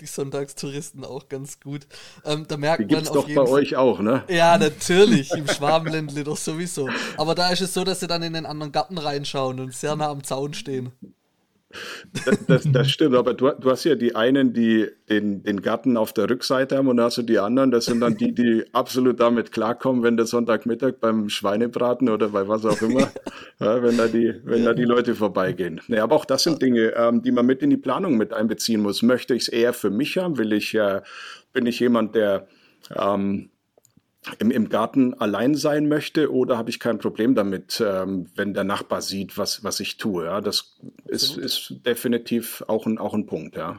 Die 0.00 0.06
Sonntagstouristen 0.06 1.04
auch 1.04 1.28
ganz 1.28 1.58
gut. 1.58 1.86
Ähm, 2.24 2.44
da 2.46 2.56
merkt 2.56 2.80
die 2.80 2.86
gibt's 2.86 3.08
man 3.08 3.18
auf 3.18 3.24
doch 3.26 3.34
bei 3.34 3.46
Fall, 3.46 3.52
euch 3.52 3.74
auch, 3.74 3.98
ne? 4.00 4.22
Ja, 4.28 4.56
natürlich. 4.56 5.32
Im 5.32 5.48
Schwabenländle 5.48 6.22
doch 6.22 6.36
sowieso. 6.36 6.88
Aber 7.16 7.34
da 7.34 7.50
ist 7.50 7.62
es 7.62 7.74
so, 7.74 7.82
dass 7.82 7.98
sie 7.98 8.06
dann 8.06 8.22
in 8.22 8.32
den 8.32 8.46
anderen 8.46 8.70
Garten 8.70 8.96
reinschauen 8.96 9.58
und 9.58 9.74
sehr 9.74 9.96
nah 9.96 10.08
am 10.08 10.22
Zaun 10.22 10.54
stehen. 10.54 10.92
Das, 12.24 12.46
das, 12.46 12.72
das, 12.72 12.90
stimmt, 12.90 13.14
aber 13.14 13.34
du, 13.34 13.50
du, 13.50 13.70
hast 13.70 13.84
ja 13.84 13.94
die 13.94 14.14
einen, 14.14 14.54
die 14.54 14.88
den, 15.10 15.42
den 15.42 15.60
Garten 15.60 15.98
auf 15.98 16.14
der 16.14 16.30
Rückseite 16.30 16.78
haben 16.78 16.88
und 16.88 16.96
dann 16.96 17.06
hast 17.06 17.18
du 17.18 17.22
die 17.22 17.38
anderen, 17.38 17.70
das 17.70 17.84
sind 17.84 18.00
dann 18.00 18.16
die, 18.16 18.34
die 18.34 18.64
absolut 18.72 19.20
damit 19.20 19.52
klarkommen, 19.52 20.02
wenn 20.02 20.16
der 20.16 20.24
Sonntagmittag 20.24 20.94
beim 21.00 21.28
Schweinebraten 21.28 22.08
oder 22.08 22.28
bei 22.28 22.48
was 22.48 22.64
auch 22.64 22.80
immer, 22.80 23.10
ja, 23.60 23.82
wenn, 23.82 23.98
da 23.98 24.06
die, 24.06 24.34
wenn 24.44 24.64
da 24.64 24.72
die 24.72 24.84
Leute 24.84 25.14
vorbeigehen. 25.14 25.80
Nee, 25.88 25.98
aber 25.98 26.16
auch 26.16 26.24
das 26.24 26.44
sind 26.44 26.62
Dinge, 26.62 26.94
ähm, 26.96 27.22
die 27.22 27.32
man 27.32 27.44
mit 27.44 27.62
in 27.62 27.70
die 27.70 27.76
Planung 27.76 28.16
mit 28.16 28.32
einbeziehen 28.32 28.80
muss. 28.80 29.02
Möchte 29.02 29.34
ich 29.34 29.42
es 29.42 29.48
eher 29.48 29.74
für 29.74 29.90
mich 29.90 30.16
haben? 30.16 30.38
Will 30.38 30.54
ich, 30.54 30.74
äh, 30.74 31.02
bin 31.52 31.66
ich 31.66 31.80
jemand, 31.80 32.14
der 32.14 32.48
ähm, 32.96 33.50
im, 34.38 34.50
im 34.50 34.68
Garten 34.68 35.14
allein 35.14 35.54
sein 35.54 35.88
möchte 35.88 36.32
oder 36.32 36.58
habe 36.58 36.70
ich 36.70 36.80
kein 36.80 36.98
Problem 36.98 37.34
damit, 37.34 37.82
ähm, 37.84 38.26
wenn 38.34 38.54
der 38.54 38.64
Nachbar 38.64 39.02
sieht, 39.02 39.38
was, 39.38 39.64
was 39.64 39.80
ich 39.80 39.96
tue. 39.96 40.24
Ja, 40.24 40.40
das 40.40 40.76
ist, 41.06 41.36
ist 41.36 41.74
definitiv 41.86 42.64
auch 42.68 42.86
ein, 42.86 42.98
auch 42.98 43.14
ein 43.14 43.26
Punkt, 43.26 43.56
ja. 43.56 43.78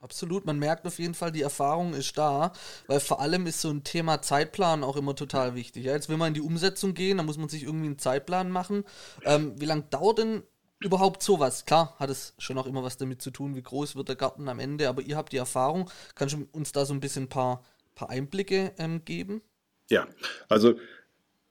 Absolut, 0.00 0.46
man 0.46 0.60
merkt 0.60 0.86
auf 0.86 1.00
jeden 1.00 1.14
Fall, 1.14 1.32
die 1.32 1.42
Erfahrung 1.42 1.92
ist 1.92 2.16
da, 2.16 2.52
weil 2.86 3.00
vor 3.00 3.20
allem 3.20 3.46
ist 3.46 3.60
so 3.60 3.68
ein 3.68 3.82
Thema 3.82 4.22
Zeitplan 4.22 4.84
auch 4.84 4.96
immer 4.96 5.16
total 5.16 5.56
wichtig. 5.56 5.86
Ja, 5.86 5.92
jetzt 5.92 6.08
will 6.08 6.16
man 6.16 6.28
in 6.28 6.34
die 6.34 6.40
Umsetzung 6.40 6.94
gehen, 6.94 7.16
da 7.16 7.24
muss 7.24 7.36
man 7.36 7.48
sich 7.48 7.64
irgendwie 7.64 7.86
einen 7.86 7.98
Zeitplan 7.98 8.50
machen. 8.50 8.84
Ähm, 9.24 9.54
wie 9.56 9.64
lange 9.64 9.82
dauert 9.90 10.18
denn 10.18 10.44
überhaupt 10.78 11.24
sowas? 11.24 11.64
Klar, 11.64 11.96
hat 11.98 12.10
es 12.10 12.34
schon 12.38 12.58
auch 12.58 12.66
immer 12.66 12.84
was 12.84 12.96
damit 12.96 13.20
zu 13.20 13.32
tun, 13.32 13.56
wie 13.56 13.62
groß 13.62 13.96
wird 13.96 14.08
der 14.08 14.14
Garten 14.14 14.48
am 14.48 14.60
Ende, 14.60 14.88
aber 14.88 15.02
ihr 15.02 15.16
habt 15.16 15.32
die 15.32 15.36
Erfahrung. 15.36 15.90
Kannst 16.14 16.36
du 16.36 16.46
uns 16.52 16.70
da 16.70 16.84
so 16.84 16.94
ein 16.94 17.00
bisschen 17.00 17.24
ein 17.24 17.28
paar, 17.28 17.64
paar 17.96 18.08
Einblicke 18.08 18.74
ähm, 18.78 19.04
geben? 19.04 19.42
Ja, 19.90 20.06
also 20.48 20.74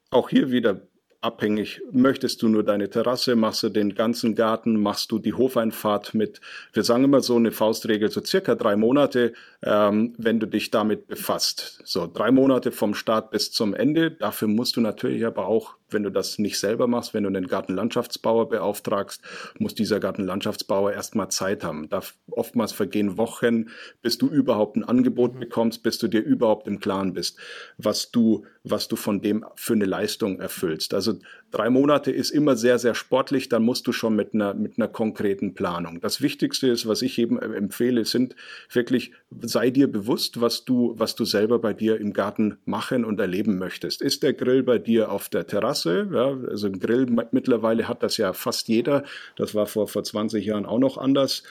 auch 0.10 0.30
hier 0.30 0.52
wieder 0.52 0.82
abhängig. 1.22 1.82
Möchtest 1.92 2.42
du 2.42 2.48
nur 2.48 2.64
deine 2.64 2.90
Terrasse, 2.90 3.36
machst 3.36 3.64
du 3.64 3.70
den 3.70 3.96
ganzen 3.96 4.36
Garten, 4.36 4.80
machst 4.80 5.12
du 5.12 5.20
die 5.20 5.34
Hofeinfahrt 5.34 6.14
mit, 6.14 6.40
wir 6.74 6.84
sagen 6.84 7.04
immer 7.04 7.22
so 7.22 7.36
eine 7.36 7.52
Faustregel, 7.52 8.12
so 8.12 8.24
circa 8.24 8.56
drei 8.56 8.76
Monate, 8.76 9.34
ähm, 9.64 10.14
wenn 10.18 10.40
du 10.40 10.46
dich 10.46 10.72
damit 10.72 11.08
befasst. 11.08 11.82
So 11.84 12.08
drei 12.08 12.32
Monate 12.32 12.72
vom 12.72 12.94
Start 12.94 13.32
bis 13.32 13.52
zum 13.52 13.74
Ende. 13.74 14.12
Dafür 14.12 14.48
musst 14.48 14.76
du 14.76 14.82
natürlich 14.82 15.26
aber 15.26 15.48
auch 15.48 15.76
wenn 15.90 16.04
du 16.04 16.12
das 16.12 16.40
nicht 16.40 16.60
selber 16.60 16.88
machst, 16.88 17.14
wenn 17.14 17.24
du 17.24 17.30
einen 17.30 17.48
Gartenlandschaftsbauer 17.48 18.50
beauftragst, 18.50 19.22
muss 19.60 19.76
dieser 19.76 20.00
Gartenlandschaftsbauer 20.00 20.94
erstmal 20.94 21.30
Zeit 21.30 21.64
haben. 21.64 21.90
Da 21.90 22.02
oftmals 22.32 22.72
vergehen 22.72 23.18
Wochen, 23.18 23.70
bis 24.02 24.18
du 24.18 24.28
überhaupt 24.28 24.76
ein 24.76 24.84
Angebot 24.84 25.36
mhm. 25.36 25.40
bekommst, 25.40 25.84
bis 25.84 25.98
du 25.98 26.08
dir 26.08 26.22
überhaupt 26.22 26.68
im 26.68 26.80
Klaren 26.80 27.14
bist, 27.14 27.38
was 27.78 28.12
du, 28.12 28.46
was 28.64 28.88
du 28.88 28.96
von 28.96 29.22
dem 29.22 29.46
für 29.56 29.74
eine 29.74 29.86
Leistung 29.86 30.40
erfüllst. 30.40 30.94
Also 30.94 31.20
drei 31.52 31.70
Monate 31.70 32.12
ist 32.12 32.32
immer 32.32 32.56
sehr, 32.56 32.80
sehr 32.80 32.96
sportlich, 32.96 33.50
dann 33.50 33.64
musst 33.64 33.88
du 33.88 33.92
schon 33.92 34.16
mit 34.16 34.34
einer, 34.34 34.54
mit 34.54 34.78
einer 34.78 34.88
konkreten 34.88 35.54
Planung. 35.54 36.02
Das 36.02 36.22
Wichtigste 36.22 36.68
ist, 36.68 36.88
was 36.88 37.02
ich 37.02 37.18
eben 37.18 37.40
empfehle, 37.40 38.06
sind 38.06 38.36
wirklich, 38.72 39.12
sei 39.42 39.70
dir 39.70 39.92
bewusst, 39.92 40.42
was 40.42 40.66
du, 40.66 40.94
was 40.98 41.16
du 41.16 41.26
selber 41.26 41.60
bei 41.60 41.74
dir 41.74 42.00
im 42.00 42.14
Garten 42.14 42.58
machen 42.66 43.06
und 43.06 43.20
erleben 43.20 43.58
möchtest. 43.58 44.02
Ist 44.02 44.24
der 44.24 44.34
Grill 44.34 44.64
bei 44.64 44.78
dir 44.80 45.12
auf 45.12 45.30
der 45.30 45.48
Terrasse? 45.48 45.77
Ja, 45.86 46.38
also 46.50 46.68
ein 46.68 46.80
Grill 46.80 47.08
mittlerweile 47.32 47.88
hat 47.88 48.04
das 48.04 48.18
ja 48.18 48.34
fast 48.34 48.68
jeder. 48.68 49.04
Das 49.36 49.56
war 49.56 49.66
vor, 49.66 49.88
vor 49.88 50.04
20 50.04 50.46
Jahren 50.46 50.66
auch 50.66 50.80
noch 50.80 50.98
anders. 50.98 51.44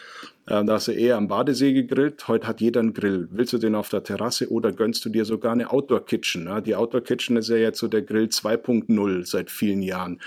Ähm, 0.49 0.67
da 0.67 0.75
hast 0.75 0.89
du 0.89 0.93
eher 0.93 1.17
am 1.17 1.29
Badesee 1.29 1.73
gegrillt. 1.73 2.29
Heute 2.29 2.47
hat 2.47 2.61
jeder 2.61 2.81
einen 2.81 2.95
Grill. 2.95 3.29
Willst 3.31 3.53
du 3.53 3.59
den 3.59 3.75
auf 3.75 3.89
der 3.89 4.03
Terrasse 4.03 4.51
oder 4.51 4.73
gönnst 4.73 5.05
du 5.05 5.09
dir 5.09 5.25
sogar 5.25 5.53
eine 5.53 5.71
Outdoor 5.71 6.05
Kitchen? 6.05 6.49
Die 6.65 6.77
Outdoor 6.77 7.03
Kitchen 7.03 7.37
ist 7.37 7.49
ja 7.49 7.57
jetzt 7.57 7.79
so 7.79 7.89
der 7.89 8.03
Grill 8.03 8.27
2.0 8.27 9.27
seit 9.27 9.51
vielen 9.51 9.83
Jahren. 9.83 10.21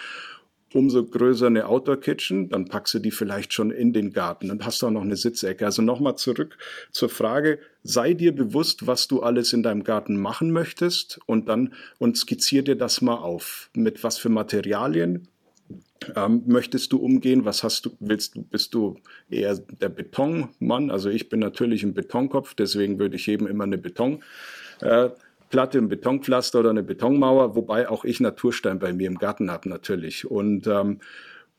Umso 0.73 1.03
größer 1.03 1.47
eine 1.47 1.67
Outdoor 1.67 1.99
Kitchen, 1.99 2.49
dann 2.49 2.65
packst 2.65 2.93
du 2.93 2.99
die 2.99 3.11
vielleicht 3.11 3.53
schon 3.53 3.71
in 3.71 3.91
den 3.91 4.13
Garten 4.13 4.51
und 4.51 4.65
hast 4.65 4.83
auch 4.83 4.91
noch 4.91 5.01
eine 5.01 5.15
Sitzecke. 5.15 5.65
Also 5.65 5.81
nochmal 5.81 6.15
zurück 6.15 6.57
zur 6.91 7.09
Frage, 7.09 7.59
sei 7.83 8.13
dir 8.13 8.35
bewusst, 8.35 8.85
was 8.85 9.07
du 9.07 9.21
alles 9.21 9.51
in 9.53 9.63
deinem 9.63 9.83
Garten 9.83 10.19
machen 10.21 10.51
möchtest 10.51 11.19
und 11.25 11.49
dann 11.49 11.73
und 11.97 12.17
skizzier 12.17 12.63
dir 12.63 12.75
das 12.75 13.01
mal 13.01 13.15
auf. 13.15 13.69
Mit 13.73 14.03
was 14.03 14.17
für 14.17 14.29
Materialien, 14.29 15.27
ähm, 16.15 16.43
möchtest 16.45 16.91
du 16.91 16.97
umgehen? 16.97 17.45
Was 17.45 17.63
hast 17.63 17.85
du, 17.85 17.91
willst 17.99 18.35
du, 18.35 18.43
bist 18.43 18.73
du 18.73 18.97
eher 19.29 19.55
der 19.57 19.89
Betonmann? 19.89 20.91
Also 20.91 21.09
ich 21.09 21.29
bin 21.29 21.39
natürlich 21.39 21.83
ein 21.83 21.93
Betonkopf, 21.93 22.53
deswegen 22.53 22.99
würde 22.99 23.15
ich 23.15 23.27
eben 23.27 23.47
immer 23.47 23.65
eine 23.65 23.77
Betonplatte, 23.77 24.23
äh, 24.81 25.09
ein 25.53 25.89
Betonpflaster 25.89 26.59
oder 26.59 26.69
eine 26.69 26.83
Betonmauer, 26.83 27.55
wobei 27.55 27.89
auch 27.89 28.05
ich 28.05 28.19
Naturstein 28.19 28.79
bei 28.79 28.93
mir 28.93 29.07
im 29.07 29.17
Garten 29.17 29.51
habe 29.51 29.69
natürlich. 29.69 30.29
Und 30.29 30.67
ähm, 30.67 30.99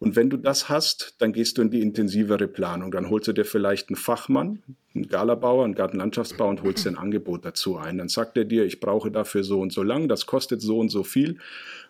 und 0.00 0.16
wenn 0.16 0.30
du 0.30 0.38
das 0.38 0.70
hast, 0.70 1.16
dann 1.18 1.34
gehst 1.34 1.58
du 1.58 1.62
in 1.62 1.70
die 1.70 1.82
intensivere 1.82 2.48
Planung. 2.48 2.90
Dann 2.90 3.10
holst 3.10 3.28
du 3.28 3.34
dir 3.34 3.44
vielleicht 3.44 3.90
einen 3.90 3.96
Fachmann, 3.96 4.62
einen 4.94 5.08
Galabauer, 5.08 5.64
einen 5.64 5.74
Gartenlandschaftsbauer 5.74 6.48
und 6.48 6.62
holst 6.62 6.86
dir 6.86 6.90
ein 6.90 6.98
Angebot 6.98 7.44
dazu 7.44 7.76
ein. 7.76 7.98
Dann 7.98 8.08
sagt 8.08 8.38
er 8.38 8.46
dir, 8.46 8.64
ich 8.64 8.80
brauche 8.80 9.10
dafür 9.10 9.44
so 9.44 9.60
und 9.60 9.74
so 9.74 9.82
lang, 9.82 10.08
das 10.08 10.24
kostet 10.24 10.62
so 10.62 10.78
und 10.78 10.88
so 10.88 11.04
viel. 11.04 11.36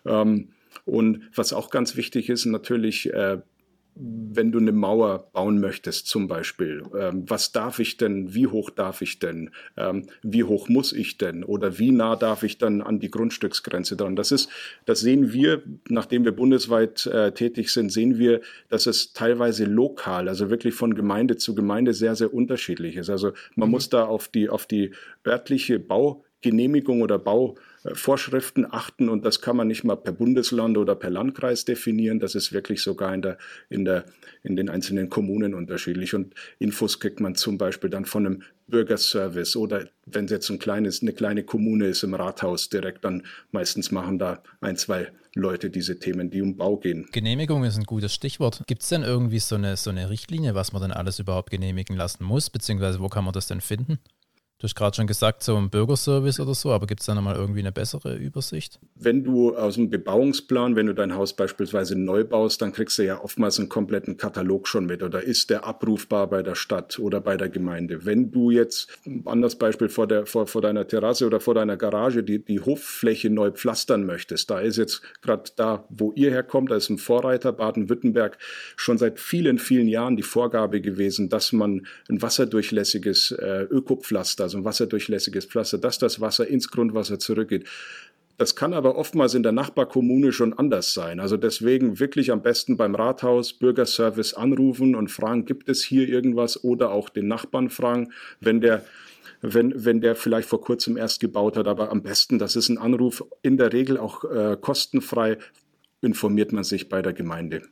Ähm, 0.05 0.49
und 0.83 1.21
was 1.35 1.53
auch 1.53 1.69
ganz 1.69 1.95
wichtig 1.95 2.29
ist, 2.29 2.45
natürlich, 2.45 3.13
äh, 3.13 3.37
wenn 3.95 4.51
du 4.51 4.59
eine 4.59 4.71
Mauer 4.71 5.29
bauen 5.33 5.59
möchtest, 5.59 6.07
zum 6.07 6.27
Beispiel, 6.27 6.83
ähm, 6.97 7.25
was 7.27 7.51
darf 7.51 7.79
ich 7.79 7.97
denn, 7.97 8.33
wie 8.33 8.47
hoch 8.47 8.69
darf 8.69 9.01
ich 9.01 9.19
denn, 9.19 9.51
ähm, 9.75 10.07
wie 10.23 10.43
hoch 10.43 10.69
muss 10.69 10.93
ich 10.93 11.17
denn 11.17 11.43
oder 11.43 11.77
wie 11.77 11.91
nah 11.91 12.15
darf 12.15 12.43
ich 12.43 12.57
dann 12.57 12.81
an 12.81 12.99
die 12.99 13.11
Grundstücksgrenze 13.11 13.97
dran? 13.97 14.15
Das 14.15 14.31
ist, 14.31 14.49
das 14.85 15.01
sehen 15.01 15.33
wir, 15.33 15.61
nachdem 15.89 16.23
wir 16.23 16.31
bundesweit 16.31 17.05
äh, 17.05 17.33
tätig 17.33 17.71
sind, 17.71 17.91
sehen 17.91 18.17
wir, 18.17 18.41
dass 18.69 18.85
es 18.85 19.13
teilweise 19.13 19.65
lokal, 19.65 20.29
also 20.29 20.49
wirklich 20.49 20.73
von 20.73 20.95
Gemeinde 20.95 21.35
zu 21.35 21.53
Gemeinde 21.53 21.93
sehr, 21.93 22.15
sehr 22.15 22.33
unterschiedlich 22.33 22.95
ist. 22.95 23.09
Also 23.09 23.33
man 23.55 23.67
mhm. 23.67 23.71
muss 23.71 23.89
da 23.89 24.05
auf 24.05 24.29
die, 24.29 24.49
auf 24.49 24.65
die 24.65 24.91
örtliche 25.27 25.79
Baugenehmigung 25.79 27.01
oder 27.01 27.19
Bau 27.19 27.55
Vorschriften 27.93 28.65
achten 28.69 29.09
und 29.09 29.25
das 29.25 29.41
kann 29.41 29.57
man 29.57 29.67
nicht 29.67 29.83
mal 29.83 29.95
per 29.95 30.13
Bundesland 30.13 30.77
oder 30.77 30.95
per 30.95 31.09
Landkreis 31.09 31.65
definieren. 31.65 32.19
Das 32.19 32.35
ist 32.35 32.53
wirklich 32.53 32.81
sogar 32.81 33.13
in, 33.13 33.21
der, 33.21 33.37
in, 33.69 33.85
der, 33.85 34.05
in 34.43 34.55
den 34.55 34.69
einzelnen 34.69 35.09
Kommunen 35.09 35.53
unterschiedlich. 35.53 36.13
Und 36.13 36.35
Infos 36.59 36.99
kriegt 36.99 37.19
man 37.19 37.35
zum 37.35 37.57
Beispiel 37.57 37.89
dann 37.89 38.05
von 38.05 38.25
einem 38.25 38.43
Bürgerservice 38.67 39.55
oder 39.55 39.87
wenn 40.05 40.25
es 40.25 40.31
jetzt 40.31 40.49
ein 40.49 40.59
kleines, 40.59 41.01
eine 41.01 41.13
kleine 41.13 41.43
Kommune 41.43 41.87
ist 41.87 42.03
im 42.03 42.13
Rathaus 42.13 42.69
direkt, 42.69 43.03
dann 43.03 43.23
meistens 43.51 43.91
machen 43.91 44.19
da 44.19 44.43
ein, 44.61 44.77
zwei 44.77 45.11
Leute 45.33 45.69
diese 45.69 45.97
Themen, 45.97 46.29
die 46.29 46.41
um 46.41 46.57
Bau 46.57 46.77
gehen. 46.77 47.07
Genehmigung 47.11 47.63
ist 47.63 47.77
ein 47.77 47.85
gutes 47.85 48.13
Stichwort. 48.13 48.63
Gibt 48.67 48.83
es 48.83 48.89
denn 48.89 49.03
irgendwie 49.03 49.39
so 49.39 49.55
eine, 49.55 49.77
so 49.77 49.89
eine 49.89 50.09
Richtlinie, 50.09 50.55
was 50.55 50.73
man 50.73 50.81
denn 50.81 50.91
alles 50.91 51.19
überhaupt 51.19 51.51
genehmigen 51.51 51.95
lassen 51.95 52.23
muss, 52.23 52.49
beziehungsweise 52.49 52.99
wo 52.99 53.07
kann 53.07 53.23
man 53.23 53.33
das 53.33 53.47
denn 53.47 53.61
finden? 53.61 53.99
Du 54.61 54.65
hast 54.65 54.75
gerade 54.75 54.95
schon 54.95 55.07
gesagt, 55.07 55.41
so 55.41 55.55
ein 55.55 55.71
Bürgerservice 55.71 56.39
oder 56.39 56.53
so, 56.53 56.71
aber 56.71 56.85
gibt 56.85 56.99
es 56.99 57.07
da 57.07 57.15
nochmal 57.15 57.35
irgendwie 57.35 57.61
eine 57.61 57.71
bessere 57.71 58.15
Übersicht? 58.15 58.79
Wenn 58.93 59.23
du 59.23 59.55
aus 59.55 59.73
dem 59.73 59.89
Bebauungsplan, 59.89 60.75
wenn 60.75 60.85
du 60.85 60.93
dein 60.93 61.15
Haus 61.15 61.35
beispielsweise 61.35 61.97
neu 61.97 62.23
baust, 62.23 62.61
dann 62.61 62.71
kriegst 62.71 62.99
du 62.99 63.03
ja 63.03 63.19
oftmals 63.23 63.57
einen 63.57 63.69
kompletten 63.69 64.17
Katalog 64.17 64.67
schon 64.67 64.85
mit 64.85 65.01
oder 65.01 65.23
ist 65.23 65.49
der 65.49 65.65
abrufbar 65.65 66.27
bei 66.29 66.43
der 66.43 66.53
Stadt 66.53 66.99
oder 66.99 67.21
bei 67.21 67.37
der 67.37 67.49
Gemeinde. 67.49 68.05
Wenn 68.05 68.29
du 68.29 68.51
jetzt, 68.51 68.99
anderes 69.25 69.55
Beispiel 69.55 69.89
vor, 69.89 70.05
der, 70.05 70.27
vor, 70.27 70.45
vor 70.45 70.61
deiner 70.61 70.87
Terrasse 70.87 71.25
oder 71.25 71.39
vor 71.39 71.55
deiner 71.55 71.75
Garage, 71.75 72.21
die, 72.21 72.45
die 72.45 72.59
Hoffläche 72.59 73.31
neu 73.31 73.49
pflastern 73.49 74.05
möchtest, 74.05 74.51
da 74.51 74.59
ist 74.59 74.77
jetzt 74.77 75.01
gerade 75.23 75.49
da, 75.55 75.85
wo 75.89 76.11
ihr 76.11 76.29
herkommt, 76.29 76.69
da 76.69 76.75
ist 76.75 76.91
ein 76.91 76.99
Vorreiter, 76.99 77.51
Baden-Württemberg, 77.51 78.37
schon 78.75 78.99
seit 78.99 79.19
vielen, 79.19 79.57
vielen 79.57 79.87
Jahren 79.87 80.17
die 80.17 80.21
Vorgabe 80.21 80.81
gewesen, 80.81 81.29
dass 81.29 81.51
man 81.51 81.87
ein 82.09 82.21
wasserdurchlässiges 82.21 83.31
äh, 83.31 83.63
Ökopflaster, 83.63 84.50
also 84.51 84.57
ein 84.57 84.65
wasserdurchlässiges 84.65 85.45
Pflaster, 85.45 85.77
dass 85.77 85.97
das 85.97 86.19
Wasser 86.19 86.47
ins 86.47 86.69
Grundwasser 86.69 87.19
zurückgeht. 87.19 87.67
Das 88.37 88.55
kann 88.55 88.73
aber 88.73 88.95
oftmals 88.97 89.33
in 89.33 89.43
der 89.43 89.51
Nachbarkommune 89.51 90.31
schon 90.31 90.53
anders 90.53 90.93
sein. 90.93 91.19
Also 91.19 91.37
deswegen 91.37 91.99
wirklich 91.99 92.31
am 92.31 92.41
besten 92.41 92.75
beim 92.75 92.95
Rathaus 92.95 93.53
Bürgerservice 93.53 94.33
anrufen 94.33 94.95
und 94.95 95.09
fragen, 95.09 95.45
gibt 95.45 95.69
es 95.69 95.83
hier 95.83 96.09
irgendwas 96.09 96.63
oder 96.63 96.91
auch 96.91 97.09
den 97.09 97.27
Nachbarn 97.27 97.69
fragen, 97.69 98.11
wenn 98.39 98.59
der 98.59 98.83
wenn, 99.43 99.73
wenn 99.85 100.01
der 100.01 100.15
vielleicht 100.15 100.47
vor 100.47 100.61
kurzem 100.61 100.97
erst 100.97 101.19
gebaut 101.19 101.57
hat, 101.57 101.67
aber 101.67 101.89
am 101.89 102.03
besten, 102.03 102.37
das 102.37 102.55
ist 102.55 102.69
ein 102.69 102.77
Anruf, 102.77 103.23
in 103.41 103.57
der 103.57 103.73
Regel 103.73 103.97
auch 103.97 104.23
äh, 104.23 104.55
kostenfrei, 104.59 105.39
informiert 106.01 106.51
man 106.51 106.63
sich 106.63 106.89
bei 106.89 107.01
der 107.01 107.13
Gemeinde. 107.13 107.63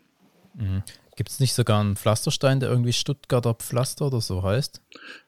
Gibt 1.19 1.31
es 1.31 1.41
nicht 1.41 1.53
sogar 1.53 1.81
einen 1.81 1.97
Pflasterstein, 1.97 2.61
der 2.61 2.69
irgendwie 2.69 2.93
Stuttgarter 2.93 3.53
Pflaster 3.53 4.05
oder 4.07 4.21
so 4.21 4.41
heißt? 4.41 4.81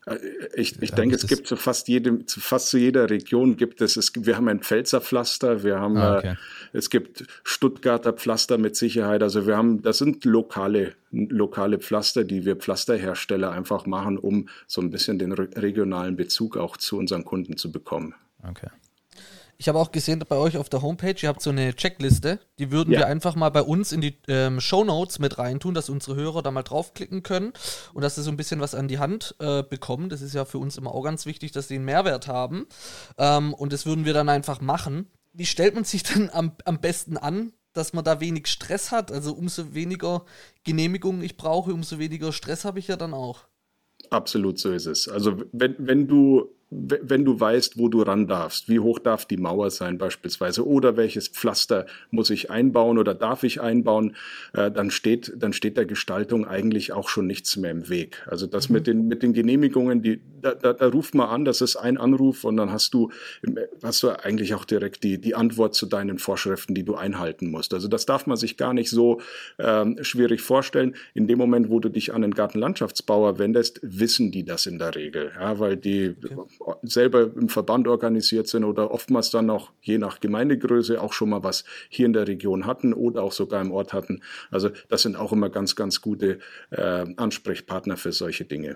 Äh, 0.05 0.19
ich, 0.55 0.81
ich 0.81 0.93
denke, 0.93 1.17
es 1.17 1.27
gibt 1.27 1.45
zu 1.47 1.57
fast 1.57 1.89
jedem, 1.89 2.27
zu 2.27 2.39
fast 2.39 2.69
zu 2.69 2.77
jeder 2.77 3.09
Region 3.09 3.57
gibt 3.57 3.81
es, 3.81 3.97
es 3.97 4.13
wir 4.15 4.37
haben 4.37 4.47
ein 4.47 4.61
Pfälzer 4.61 5.01
Pflaster, 5.01 5.63
wir 5.63 5.81
haben, 5.81 5.97
ah, 5.97 6.19
okay. 6.19 6.29
äh, 6.29 6.77
es 6.77 6.89
gibt 6.89 7.25
Stuttgarter 7.43 8.13
Pflaster 8.13 8.57
mit 8.57 8.77
Sicherheit. 8.77 9.21
Also 9.21 9.47
wir 9.47 9.57
haben, 9.57 9.81
das 9.81 9.97
sind 9.97 10.23
lokale, 10.23 10.93
lokale 11.11 11.77
Pflaster, 11.77 12.23
die 12.23 12.45
wir 12.45 12.55
Pflasterhersteller 12.55 13.51
einfach 13.51 13.85
machen, 13.85 14.17
um 14.17 14.47
so 14.67 14.79
ein 14.79 14.91
bisschen 14.91 15.19
den 15.19 15.33
regionalen 15.33 16.15
Bezug 16.15 16.55
auch 16.55 16.77
zu 16.77 16.97
unseren 16.97 17.25
Kunden 17.25 17.57
zu 17.57 17.69
bekommen. 17.69 18.15
Okay. 18.47 18.69
Ich 19.61 19.67
habe 19.67 19.77
auch 19.77 19.91
gesehen 19.91 20.23
bei 20.27 20.37
euch 20.37 20.57
auf 20.57 20.69
der 20.69 20.81
Homepage, 20.81 21.13
ihr 21.21 21.29
habt 21.29 21.43
so 21.43 21.51
eine 21.51 21.75
Checkliste. 21.75 22.39
Die 22.57 22.71
würden 22.71 22.93
ja. 22.93 23.01
wir 23.01 23.07
einfach 23.07 23.35
mal 23.35 23.51
bei 23.51 23.61
uns 23.61 23.91
in 23.91 24.01
die 24.01 24.17
ähm, 24.27 24.59
Show 24.59 24.83
Notes 24.83 25.19
mit 25.19 25.37
reintun, 25.37 25.75
dass 25.75 25.87
unsere 25.87 26.15
Hörer 26.15 26.41
da 26.41 26.49
mal 26.49 26.63
draufklicken 26.63 27.21
können 27.21 27.53
und 27.93 28.01
dass 28.01 28.15
sie 28.15 28.23
so 28.23 28.31
ein 28.31 28.37
bisschen 28.37 28.59
was 28.59 28.73
an 28.73 28.87
die 28.87 28.97
Hand 28.97 29.35
äh, 29.37 29.61
bekommen. 29.61 30.09
Das 30.09 30.23
ist 30.23 30.33
ja 30.33 30.45
für 30.45 30.57
uns 30.57 30.79
immer 30.79 30.95
auch 30.95 31.03
ganz 31.03 31.27
wichtig, 31.27 31.51
dass 31.51 31.67
sie 31.67 31.75
einen 31.75 31.85
Mehrwert 31.85 32.27
haben. 32.27 32.65
Ähm, 33.19 33.53
und 33.53 33.71
das 33.71 33.85
würden 33.85 34.03
wir 34.03 34.15
dann 34.15 34.29
einfach 34.29 34.61
machen. 34.61 35.05
Wie 35.31 35.45
stellt 35.45 35.75
man 35.75 35.83
sich 35.83 36.01
dann 36.11 36.31
am, 36.33 36.53
am 36.65 36.81
besten 36.81 37.17
an, 37.17 37.53
dass 37.73 37.93
man 37.93 38.03
da 38.03 38.19
wenig 38.19 38.47
Stress 38.47 38.91
hat? 38.91 39.11
Also 39.11 39.31
umso 39.31 39.75
weniger 39.75 40.25
Genehmigungen 40.63 41.21
ich 41.21 41.37
brauche, 41.37 41.71
umso 41.71 41.99
weniger 41.99 42.33
Stress 42.33 42.65
habe 42.65 42.79
ich 42.79 42.87
ja 42.87 42.97
dann 42.97 43.13
auch. 43.13 43.43
Absolut 44.09 44.57
so 44.57 44.71
ist 44.71 44.87
es. 44.87 45.07
Also 45.07 45.43
wenn, 45.51 45.75
wenn 45.77 46.07
du 46.07 46.49
wenn 46.71 47.25
du 47.25 47.37
weißt, 47.37 47.77
wo 47.77 47.89
du 47.89 48.01
ran 48.01 48.27
darfst, 48.27 48.69
wie 48.69 48.79
hoch 48.79 48.97
darf 48.97 49.25
die 49.25 49.35
Mauer 49.35 49.71
sein 49.71 49.97
beispielsweise 49.97 50.65
oder 50.65 50.95
welches 50.95 51.27
Pflaster 51.27 51.85
muss 52.11 52.29
ich 52.29 52.49
einbauen 52.49 52.97
oder 52.97 53.13
darf 53.13 53.43
ich 53.43 53.59
einbauen, 53.59 54.15
äh, 54.53 54.71
dann 54.71 54.89
steht 54.89 55.33
dann 55.35 55.51
steht 55.51 55.75
der 55.75 55.85
Gestaltung 55.85 56.47
eigentlich 56.47 56.93
auch 56.93 57.09
schon 57.09 57.27
nichts 57.27 57.57
mehr 57.57 57.71
im 57.71 57.89
Weg. 57.89 58.25
Also 58.25 58.47
das 58.47 58.69
mhm. 58.69 58.73
mit 58.73 58.87
den 58.87 59.07
mit 59.09 59.21
den 59.21 59.33
Genehmigungen, 59.33 60.01
die 60.01 60.21
da, 60.41 60.55
da, 60.55 60.71
da 60.71 60.87
ruft 60.87 61.13
man 61.13 61.27
an, 61.27 61.43
das 61.43 61.59
ist 61.59 61.75
ein 61.75 61.97
Anruf 61.97 62.45
und 62.45 62.55
dann 62.55 62.71
hast 62.71 62.93
du 62.93 63.11
hast 63.83 64.01
du 64.03 64.09
eigentlich 64.09 64.53
auch 64.55 64.63
direkt 64.63 65.03
die 65.03 65.19
die 65.19 65.35
Antwort 65.35 65.75
zu 65.75 65.85
deinen 65.85 66.19
Vorschriften, 66.19 66.73
die 66.73 66.83
du 66.83 66.95
einhalten 66.95 67.51
musst. 67.51 67.73
Also 67.73 67.89
das 67.89 68.05
darf 68.05 68.27
man 68.27 68.37
sich 68.37 68.55
gar 68.55 68.73
nicht 68.73 68.89
so 68.89 69.19
ähm, 69.59 69.97
schwierig 70.03 70.41
vorstellen. 70.41 70.95
In 71.13 71.27
dem 71.27 71.37
Moment, 71.37 71.69
wo 71.69 71.81
du 71.81 71.89
dich 71.89 72.13
an 72.13 72.23
einen 72.23 72.33
Gartenlandschaftsbauer 72.33 73.39
wendest, 73.39 73.81
wissen 73.83 74.31
die 74.31 74.45
das 74.45 74.67
in 74.67 74.79
der 74.79 74.95
Regel, 74.95 75.33
ja, 75.37 75.59
weil 75.59 75.75
die 75.75 76.15
okay 76.21 76.60
selber 76.83 77.23
im 77.23 77.49
Verband 77.49 77.87
organisiert 77.87 78.47
sind 78.47 78.63
oder 78.63 78.91
oftmals 78.91 79.29
dann 79.31 79.49
auch 79.49 79.71
je 79.81 79.97
nach 79.97 80.19
Gemeindegröße 80.19 81.01
auch 81.01 81.13
schon 81.13 81.29
mal 81.29 81.43
was 81.43 81.63
hier 81.89 82.05
in 82.05 82.13
der 82.13 82.27
Region 82.27 82.65
hatten 82.65 82.93
oder 82.93 83.23
auch 83.23 83.31
sogar 83.31 83.61
im 83.61 83.71
Ort 83.71 83.93
hatten. 83.93 84.21
Also 84.49 84.69
das 84.89 85.01
sind 85.03 85.15
auch 85.15 85.31
immer 85.31 85.49
ganz, 85.49 85.75
ganz 85.75 86.01
gute 86.01 86.39
äh, 86.69 87.05
Ansprechpartner 87.17 87.97
für 87.97 88.11
solche 88.11 88.45
Dinge. 88.45 88.75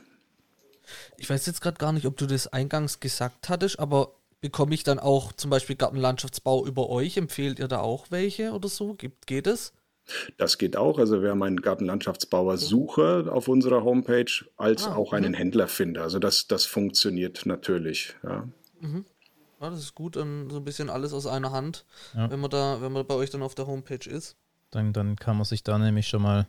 Ich 1.17 1.29
weiß 1.29 1.45
jetzt 1.45 1.61
gerade 1.61 1.77
gar 1.77 1.93
nicht, 1.93 2.05
ob 2.05 2.17
du 2.17 2.25
das 2.25 2.47
eingangs 2.47 2.99
gesagt 2.99 3.49
hattest, 3.49 3.79
aber 3.79 4.15
bekomme 4.41 4.75
ich 4.75 4.83
dann 4.83 4.99
auch 4.99 5.33
zum 5.33 5.49
Beispiel 5.49 5.75
Gartenlandschaftsbau 5.75 6.65
über 6.65 6.89
euch? 6.89 7.17
Empfehlt 7.17 7.59
ihr 7.59 7.67
da 7.67 7.79
auch 7.79 8.07
welche 8.11 8.51
oder 8.51 8.69
so? 8.69 8.93
Gibt, 8.93 9.27
geht 9.27 9.47
es? 9.47 9.73
Das 10.37 10.57
geht 10.57 10.77
auch. 10.77 10.99
Also 10.99 11.21
wir 11.21 11.31
haben 11.31 11.43
einen 11.43 11.61
Gartenlandschaftsbauer-Sucher 11.61 13.31
auf 13.31 13.47
unserer 13.47 13.83
Homepage, 13.83 14.25
als 14.57 14.87
ah, 14.87 14.95
auch 14.95 15.13
einen 15.13 15.31
mh. 15.31 15.37
Händlerfinder. 15.37 16.03
Also 16.03 16.19
das, 16.19 16.47
das 16.47 16.65
funktioniert 16.65 17.45
natürlich. 17.45 18.15
Ja. 18.23 18.47
Mhm. 18.79 19.05
ja 19.61 19.69
das 19.69 19.79
ist 19.79 19.95
gut, 19.95 20.17
um, 20.17 20.49
so 20.49 20.57
ein 20.57 20.65
bisschen 20.65 20.89
alles 20.89 21.13
aus 21.13 21.27
einer 21.27 21.51
Hand, 21.51 21.85
ja. 22.13 22.29
wenn 22.29 22.39
man 22.39 22.49
da, 22.49 22.81
wenn 22.81 22.91
man 22.91 23.05
bei 23.05 23.15
euch 23.15 23.29
dann 23.29 23.41
auf 23.41 23.55
der 23.55 23.67
Homepage 23.67 24.09
ist. 24.09 24.37
Dann, 24.71 24.93
dann 24.93 25.15
kann 25.15 25.37
man 25.37 25.45
sich 25.45 25.63
da 25.63 25.77
nämlich 25.77 26.07
schon 26.07 26.21
mal 26.21 26.47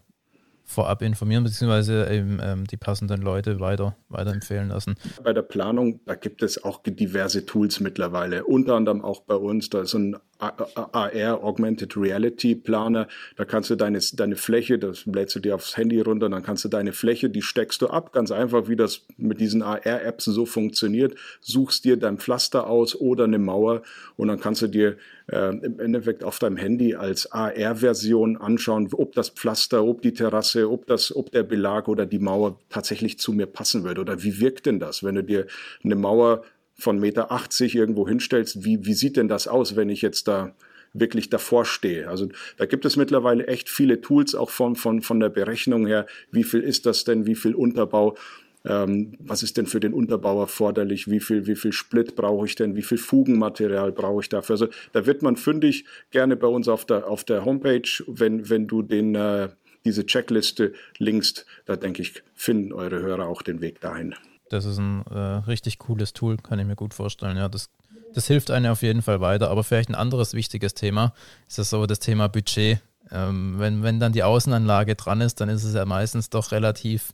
vorab 0.66 1.00
informieren, 1.00 1.44
beziehungsweise 1.44 2.10
eben 2.10 2.40
ähm, 2.42 2.66
die 2.66 2.76
passenden 2.76 3.22
Leute 3.22 3.60
weiter, 3.60 3.96
weiterempfehlen 4.08 4.68
lassen. 4.68 4.96
Bei 5.22 5.32
der 5.32 5.42
Planung, 5.42 6.00
da 6.04 6.16
gibt 6.16 6.42
es 6.42 6.62
auch 6.62 6.82
diverse 6.82 7.46
Tools 7.46 7.78
mittlerweile, 7.80 8.44
unter 8.44 8.75
anderem 8.75 9.02
auch 9.02 9.22
bei 9.22 9.36
uns, 9.36 9.70
da 9.70 9.82
ist 9.82 9.94
ein 9.94 10.16
AR, 10.38 11.43
Augmented 11.43 11.97
Reality 11.97 12.55
Planer. 12.55 13.09
Da 13.37 13.45
kannst 13.45 13.71
du 13.71 13.76
deine, 13.76 14.00
deine 14.14 14.37
Fläche, 14.37 14.78
das 14.78 15.07
lädst 15.07 15.37
du 15.37 15.40
dir 15.40 15.55
aufs 15.55 15.76
Handy 15.76 16.00
runter, 16.00 16.28
dann 16.28 16.43
kannst 16.43 16.64
du 16.64 16.69
deine 16.69 16.93
Fläche, 16.93 17.31
die 17.31 17.43
steckst 17.43 17.83
du 17.83 17.88
ab, 17.88 18.12
ganz 18.12 18.31
einfach, 18.31 18.69
wie 18.69 18.76
das 18.76 19.02
mit 19.16 19.40
diesen 19.40 19.62
AR-Apps 19.62 20.25
so 20.25 20.47
funktioniert. 20.47 21.14
Suchst 21.40 21.85
dir 21.85 21.97
dein 21.97 22.19
Pflaster 22.19 22.66
aus 22.66 22.95
oder 22.95 23.25
eine 23.25 23.38
Mauer 23.38 23.83
und 24.16 24.28
dann 24.28 24.40
kannst 24.40 24.62
du 24.62 24.66
dir 24.66 24.97
äh, 25.28 25.57
im 25.57 25.81
Endeffekt 25.81 26.23
auf 26.25 26.38
deinem 26.38 26.57
Handy 26.57 26.95
als 26.95 27.31
AR-Version 27.33 28.37
anschauen, 28.37 28.88
ob 28.93 29.14
das 29.14 29.31
Pflaster, 29.31 29.85
ob 29.85 30.02
die 30.02 30.12
Terrasse, 30.12 30.71
ob 30.71 30.87
das, 30.87 31.14
ob 31.14 31.31
der 31.31 31.43
Belag 31.43 31.88
oder 31.88 32.07
die 32.07 32.19
Mauer 32.19 32.59
tatsächlich 32.69 33.19
zu 33.19 33.33
mir 33.33 33.47
passen 33.47 33.85
würde 33.85 34.00
oder 34.00 34.23
wie 34.23 34.40
wirkt 34.40 34.66
denn 34.66 34.78
das, 34.78 35.02
wenn 35.02 35.14
du 35.14 35.25
dir 35.25 35.47
eine 35.83 35.97
Mauer 35.97 36.45
von 36.78 36.99
Meter 36.99 37.33
80 37.33 37.75
irgendwo 37.75 38.06
hinstellst, 38.06 38.64
wie, 38.64 38.85
wie 38.85 38.95
sieht 38.95 39.16
denn 39.16 39.28
das 39.28 39.49
aus, 39.49 39.76
wenn 39.76 39.88
ich 39.88 40.02
jetzt 40.02 40.28
da 40.28 40.54
wirklich 40.92 41.30
davor 41.30 41.64
stehe. 41.64 42.09
Also 42.09 42.28
da 42.56 42.66
gibt 42.66 42.85
es 42.85 42.97
mittlerweile 42.97 43.47
echt 43.47 43.68
viele 43.68 44.00
Tools, 44.00 44.35
auch 44.35 44.50
von, 44.50 44.76
von, 44.76 45.02
von 45.02 45.21
der 45.21 45.28
Berechnung 45.28 45.87
her, 45.87 46.06
wie 46.30 46.45
viel 46.45 46.61
ist 46.61 46.87
das 46.87 47.04
denn, 47.04 47.26
wie 47.26 47.35
viel 47.35 47.54
Unterbau, 47.54 48.16
ähm, 48.64 49.12
was 49.18 49.42
ist 49.42 49.56
denn 49.56 49.66
für 49.66 49.80
den 49.80 49.92
Unterbau 49.92 50.40
erforderlich, 50.40 51.11
wie 51.11 51.21
viel, 51.21 51.47
wie 51.47 51.56
viel 51.56 51.73
Split 51.73 52.16
brauche 52.16 52.47
ich 52.47 52.54
denn, 52.54 52.76
wie 52.76 52.83
viel 52.83 52.99
Fugenmaterial 52.99 53.92
brauche 53.92 54.23
ich 54.23 54.28
dafür. 54.28 54.54
Also 54.54 54.68
da 54.92 55.06
wird 55.06 55.23
man 55.23 55.37
fündig 55.37 55.85
gerne 56.11 56.37
bei 56.37 56.49
uns 56.49 56.68
auf 56.68 56.85
der, 56.85 57.09
auf 57.09 57.25
der 57.25 57.45
Homepage, 57.45 57.88
wenn, 58.06 58.49
wenn 58.49 58.66
du 58.66 58.83
den, 58.83 59.14
äh, 59.14 59.49
diese 59.85 60.04
Checkliste 60.04 60.73
linkst, 60.99 61.47
da 61.64 61.76
denke 61.76 62.02
ich, 62.02 62.23
finden 62.35 62.73
eure 62.73 63.00
Hörer 63.00 63.28
auch 63.28 63.42
den 63.42 63.61
Weg 63.61 63.80
dahin. 63.80 64.14
Das 64.49 64.65
ist 64.65 64.79
ein 64.79 65.05
äh, 65.07 65.19
richtig 65.19 65.79
cooles 65.79 66.12
Tool, 66.12 66.37
kann 66.37 66.59
ich 66.59 66.67
mir 66.67 66.76
gut 66.76 66.95
vorstellen. 66.95 67.37
Ja, 67.37 67.49
das, 67.49 67.69
das 68.15 68.26
hilft 68.26 68.50
einem 68.50 68.73
auf 68.73 68.83
jeden 68.83 69.03
Fall 69.03 69.21
weiter. 69.21 69.50
Aber 69.50 69.65
vielleicht 69.65 69.88
ein 69.88 69.95
anderes 69.95 70.35
wichtiges 70.35 70.75
Thema 70.75 71.12
ist 71.49 71.59
das 71.59 71.71
so 71.71 71.87
das 71.87 71.99
Thema 71.99 72.29
Budget. 72.29 72.81
Ähm, 73.11 73.59
wenn, 73.59 73.83
wenn 73.83 74.00
dann 74.00 74.12
die 74.12 74.23
Außenanlage 74.23 74.95
dran 74.95 75.21
ist, 75.21 75.41
dann 75.41 75.49
ist 75.49 75.65
es 75.65 75.75
ja 75.75 75.85
meistens 75.85 76.31
doch 76.31 76.53
relativ 76.53 77.12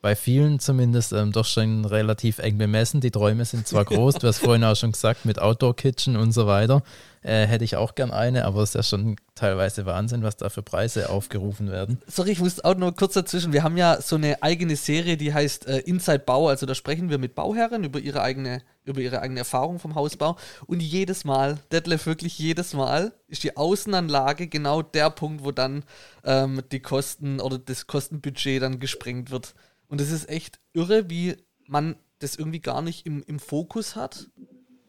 bei 0.00 0.14
vielen 0.14 0.60
zumindest 0.60 1.12
ähm, 1.12 1.32
doch 1.32 1.44
schon 1.44 1.84
relativ 1.84 2.38
eng 2.38 2.58
bemessen. 2.58 3.00
Die 3.00 3.10
Träume 3.10 3.44
sind 3.44 3.66
zwar 3.66 3.84
groß, 3.86 4.14
du 4.16 4.28
hast 4.28 4.38
vorhin 4.38 4.64
auch 4.64 4.76
schon 4.76 4.92
gesagt, 4.92 5.24
mit 5.24 5.40
Outdoor 5.40 5.74
Kitchen 5.74 6.16
und 6.16 6.32
so 6.32 6.46
weiter. 6.46 6.82
Äh, 7.22 7.46
hätte 7.46 7.64
ich 7.64 7.76
auch 7.76 7.96
gern 7.96 8.12
eine, 8.12 8.44
aber 8.44 8.62
es 8.62 8.70
ist 8.70 8.74
ja 8.74 8.82
schon 8.84 9.16
teilweise 9.34 9.86
Wahnsinn, 9.86 10.22
was 10.22 10.36
da 10.36 10.50
für 10.50 10.62
Preise 10.62 11.10
aufgerufen 11.10 11.70
werden. 11.70 12.00
Sorry, 12.06 12.30
ich 12.30 12.38
muss 12.38 12.64
auch 12.64 12.76
nur 12.76 12.94
kurz 12.94 13.14
dazwischen. 13.14 13.52
Wir 13.52 13.64
haben 13.64 13.76
ja 13.76 14.00
so 14.00 14.16
eine 14.16 14.42
eigene 14.42 14.76
Serie, 14.76 15.16
die 15.16 15.34
heißt 15.34 15.66
äh, 15.66 15.78
Inside 15.80 16.20
Bau. 16.20 16.48
Also 16.48 16.64
da 16.64 16.76
sprechen 16.76 17.10
wir 17.10 17.18
mit 17.18 17.34
Bauherren 17.34 17.82
über 17.82 17.98
ihre 17.98 18.22
eigene, 18.22 18.62
über 18.84 19.00
ihre 19.00 19.20
eigene 19.20 19.40
Erfahrung 19.40 19.80
vom 19.80 19.96
Hausbau. 19.96 20.36
Und 20.66 20.80
jedes 20.80 21.24
Mal, 21.24 21.58
Detlef, 21.72 22.06
wirklich 22.06 22.38
jedes 22.38 22.72
Mal, 22.72 23.12
ist 23.26 23.42
die 23.42 23.56
Außenanlage 23.56 24.46
genau 24.46 24.82
der 24.82 25.10
Punkt, 25.10 25.44
wo 25.44 25.50
dann 25.50 25.82
ähm, 26.24 26.62
die 26.70 26.80
Kosten 26.80 27.40
oder 27.40 27.58
das 27.58 27.88
Kostenbudget 27.88 28.62
dann 28.62 28.78
gesprengt 28.78 29.30
wird. 29.32 29.54
Und 29.88 30.00
es 30.00 30.10
ist 30.10 30.28
echt 30.28 30.60
irre, 30.72 31.10
wie 31.10 31.36
man 31.66 31.96
das 32.18 32.36
irgendwie 32.36 32.60
gar 32.60 32.82
nicht 32.82 33.06
im, 33.06 33.22
im 33.26 33.38
Fokus 33.38 33.96
hat. 33.96 34.28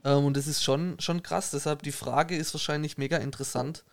Ähm, 0.03 0.25
und 0.25 0.37
das 0.37 0.47
ist 0.47 0.63
schon, 0.63 0.95
schon 0.99 1.23
krass. 1.23 1.51
Deshalb 1.51 1.83
die 1.83 1.91
Frage 1.91 2.35
ist 2.35 2.53
wahrscheinlich 2.53 2.97
mega 2.97 3.17
interessant. 3.17 3.85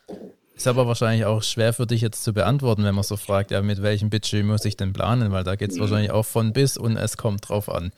Ist 0.55 0.67
aber 0.67 0.87
wahrscheinlich 0.87 1.27
auch 1.27 1.43
schwer 1.43 1.73
für 1.75 1.87
dich 1.87 2.01
jetzt 2.01 2.25
zu 2.25 2.33
beantworten, 2.33 2.83
wenn 2.83 2.95
man 2.95 3.05
so 3.05 3.17
fragt, 3.17 3.51
ja, 3.51 3.61
mit 3.61 3.83
welchem 3.83 4.09
Budget 4.09 4.45
muss 4.45 4.65
ich 4.65 4.77
denn 4.77 4.93
planen? 4.93 5.31
Weil 5.31 5.45
da 5.45 5.55
geht 5.55 5.71
es 5.71 5.79
wahrscheinlich 5.79 6.11
auch 6.11 6.25
von 6.25 6.53
bis 6.53 6.79
und 6.79 6.97
es 6.97 7.19
kommt 7.19 7.49
drauf 7.49 7.69
an. 7.69 7.93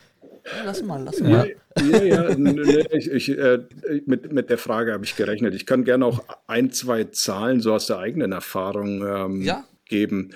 lass 0.64 0.82
mal, 0.82 1.02
lass 1.02 1.20
mal. 1.20 1.54
Ja, 1.78 2.02
ja, 2.02 2.26
ja 2.26 2.84
ich, 2.90 3.10
ich, 3.10 3.38
äh, 3.38 3.60
mit, 4.06 4.32
mit 4.32 4.50
der 4.50 4.58
Frage 4.58 4.92
habe 4.92 5.04
ich 5.04 5.14
gerechnet. 5.14 5.54
Ich 5.54 5.66
kann 5.66 5.84
gerne 5.84 6.04
auch 6.04 6.24
ein, 6.48 6.72
zwei 6.72 7.04
Zahlen 7.04 7.60
so 7.60 7.72
aus 7.72 7.86
der 7.86 7.98
eigenen 7.98 8.32
Erfahrung 8.32 9.06
ähm, 9.06 9.42
ja. 9.42 9.64
geben 9.84 10.32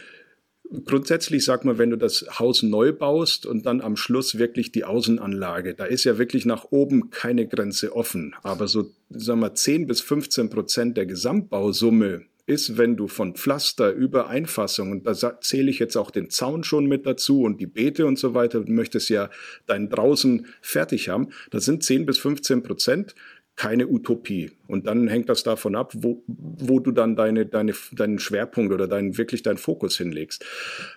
grundsätzlich 0.85 1.45
sag 1.45 1.65
mal, 1.65 1.79
wenn 1.79 1.91
du 1.91 1.97
das 1.97 2.27
Haus 2.39 2.63
neu 2.63 2.93
baust 2.93 3.47
und 3.47 3.67
dann 3.67 3.81
am 3.81 3.97
Schluss 3.97 4.39
wirklich 4.39 4.73
die 4.73 4.85
Außenanlage, 4.85 5.75
da 5.75 5.85
ist 5.85 6.05
ja 6.05 6.19
wirklich 6.19 6.47
nach 6.47 6.67
oben 6.71 7.11
keine 7.11 7.47
Grenze 7.47 7.95
offen. 7.95 8.35
Aber 8.43 8.69
so, 8.69 8.91
sagen 9.11 9.41
wir, 9.41 9.55
10 9.55 9.87
bis 9.87 10.01
15 10.01 10.51
Prozent 10.51 10.97
der 10.97 11.07
Gesamtbausumme 11.07 12.23
ist, 12.47 12.77
wenn 12.77 12.97
du 12.97 13.07
von 13.07 13.35
Pflaster 13.35 13.93
über 13.93 14.29
Einfassung, 14.29 14.91
und 14.91 15.07
da 15.07 15.41
zähle 15.41 15.71
ich 15.71 15.79
jetzt 15.79 15.97
auch 15.97 16.11
den 16.11 16.29
Zaun 16.31 16.65
schon 16.65 16.87
mit 16.87 17.07
dazu 17.07 17.43
und 17.43 17.61
die 17.61 17.67
Beete 17.67 18.07
und 18.07 18.19
so 18.19 18.35
weiter, 18.35 18.61
du 18.61 18.73
möchtest 18.73 19.09
ja 19.11 19.31
dein 19.67 19.89
draußen 19.89 20.47
fertig 20.61 21.09
haben, 21.09 21.29
das 21.51 21.65
sind 21.65 21.85
10 21.85 22.05
bis 22.05 22.19
15 22.19 22.63
Prozent 22.63 23.15
keine 23.63 23.87
Utopie. 23.87 24.51
Und 24.67 24.89
dann 24.89 25.07
hängt 25.07 25.29
das 25.29 25.45
davon 25.45 25.77
ab, 25.77 25.93
wo, 25.95 26.21
wo 26.27 26.81
du 26.81 26.91
dann 26.91 27.15
deine, 27.15 27.47
deine, 27.47 27.73
deinen 27.93 28.19
Schwerpunkt 28.19 28.73
oder 28.73 28.89
deinen, 28.89 29.17
wirklich 29.17 29.45
deinen 29.45 29.57
Fokus 29.57 29.97
hinlegst. 29.97 30.45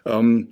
Ähm, 0.03 0.47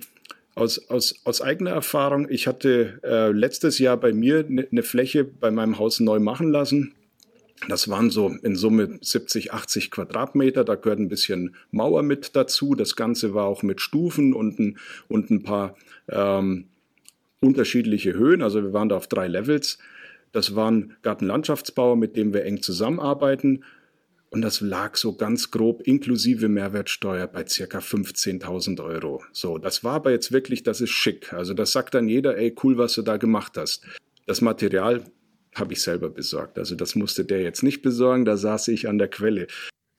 aus, 0.54 0.88
aus, 0.90 1.20
aus 1.24 1.42
eigener 1.42 1.72
Erfahrung, 1.72 2.28
ich 2.30 2.46
hatte 2.46 3.00
äh, 3.02 3.32
letztes 3.32 3.80
Jahr 3.80 3.96
bei 3.96 4.12
mir 4.12 4.46
eine 4.48 4.68
ne 4.70 4.82
Fläche 4.84 5.24
bei 5.24 5.50
meinem 5.50 5.80
Haus 5.80 5.98
neu 5.98 6.20
machen 6.20 6.52
lassen. 6.52 6.94
Das 7.68 7.88
waren 7.88 8.10
so 8.10 8.28
in 8.44 8.54
Summe 8.54 8.96
70, 9.00 9.52
80 9.52 9.90
Quadratmeter. 9.90 10.62
Da 10.62 10.76
gehört 10.76 11.00
ein 11.00 11.08
bisschen 11.08 11.56
Mauer 11.72 12.04
mit 12.04 12.36
dazu. 12.36 12.76
Das 12.76 12.94
Ganze 12.94 13.34
war 13.34 13.46
auch 13.46 13.64
mit 13.64 13.80
Stufen 13.80 14.34
und 14.34 14.60
ein, 14.60 14.78
und 15.08 15.30
ein 15.30 15.42
paar 15.42 15.74
ähm, 16.08 16.66
unterschiedliche 17.40 18.14
Höhen. 18.14 18.40
Also 18.40 18.62
wir 18.62 18.72
waren 18.72 18.88
da 18.88 18.96
auf 18.98 19.08
drei 19.08 19.26
Levels. 19.26 19.78
Das 20.34 20.56
waren 20.56 20.96
Gartenlandschaftsbauer, 21.02 21.96
mit 21.96 22.16
denen 22.16 22.34
wir 22.34 22.44
eng 22.44 22.60
zusammenarbeiten. 22.60 23.64
Und 24.30 24.42
das 24.42 24.60
lag 24.60 24.96
so 24.96 25.14
ganz 25.14 25.52
grob 25.52 25.82
inklusive 25.86 26.48
Mehrwertsteuer 26.48 27.28
bei 27.28 27.46
circa 27.46 27.78
15.000 27.78 28.84
Euro. 28.84 29.22
So, 29.30 29.58
das 29.58 29.84
war 29.84 29.92
aber 29.92 30.10
jetzt 30.10 30.32
wirklich, 30.32 30.64
das 30.64 30.80
ist 30.80 30.90
schick. 30.90 31.32
Also 31.32 31.54
das 31.54 31.70
sagt 31.70 31.94
dann 31.94 32.08
jeder, 32.08 32.36
ey, 32.36 32.52
cool, 32.64 32.76
was 32.78 32.94
du 32.94 33.02
da 33.02 33.16
gemacht 33.16 33.52
hast. 33.56 33.86
Das 34.26 34.40
Material 34.40 35.04
habe 35.54 35.72
ich 35.72 35.82
selber 35.82 36.10
besorgt. 36.10 36.58
Also 36.58 36.74
das 36.74 36.96
musste 36.96 37.24
der 37.24 37.42
jetzt 37.42 37.62
nicht 37.62 37.82
besorgen, 37.82 38.24
da 38.24 38.36
saß 38.36 38.66
ich 38.68 38.88
an 38.88 38.98
der 38.98 39.06
Quelle. 39.06 39.46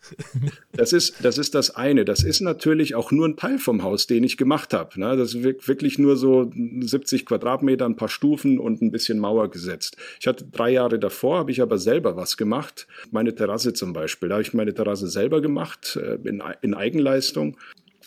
Das 0.73 0.91
ist, 0.91 1.23
das 1.23 1.37
ist 1.37 1.55
das 1.55 1.75
eine. 1.75 2.03
Das 2.03 2.21
ist 2.23 2.41
natürlich 2.41 2.95
auch 2.95 3.11
nur 3.11 3.27
ein 3.27 3.37
Teil 3.37 3.59
vom 3.59 3.83
Haus, 3.83 4.07
den 4.07 4.25
ich 4.25 4.35
gemacht 4.35 4.73
habe. 4.73 4.99
Ne? 4.99 5.15
Das 5.15 5.33
ist 5.33 5.43
wirklich 5.43 5.97
nur 5.97 6.17
so 6.17 6.51
70 6.53 7.25
Quadratmeter, 7.25 7.85
ein 7.85 7.95
paar 7.95 8.09
Stufen 8.09 8.59
und 8.59 8.81
ein 8.81 8.91
bisschen 8.91 9.19
Mauer 9.19 9.49
gesetzt. 9.49 9.95
Ich 10.19 10.27
hatte 10.27 10.45
drei 10.51 10.71
Jahre 10.71 10.99
davor, 10.99 11.37
habe 11.37 11.51
ich 11.51 11.61
aber 11.61 11.77
selber 11.77 12.17
was 12.17 12.35
gemacht. 12.35 12.87
Meine 13.11 13.33
Terrasse 13.33 13.73
zum 13.73 13.93
Beispiel. 13.93 14.29
Da 14.29 14.35
habe 14.35 14.41
ich 14.43 14.53
meine 14.53 14.73
Terrasse 14.73 15.07
selber 15.07 15.41
gemacht, 15.41 15.97
äh, 16.01 16.17
in, 16.27 16.43
in 16.61 16.73
Eigenleistung. 16.73 17.57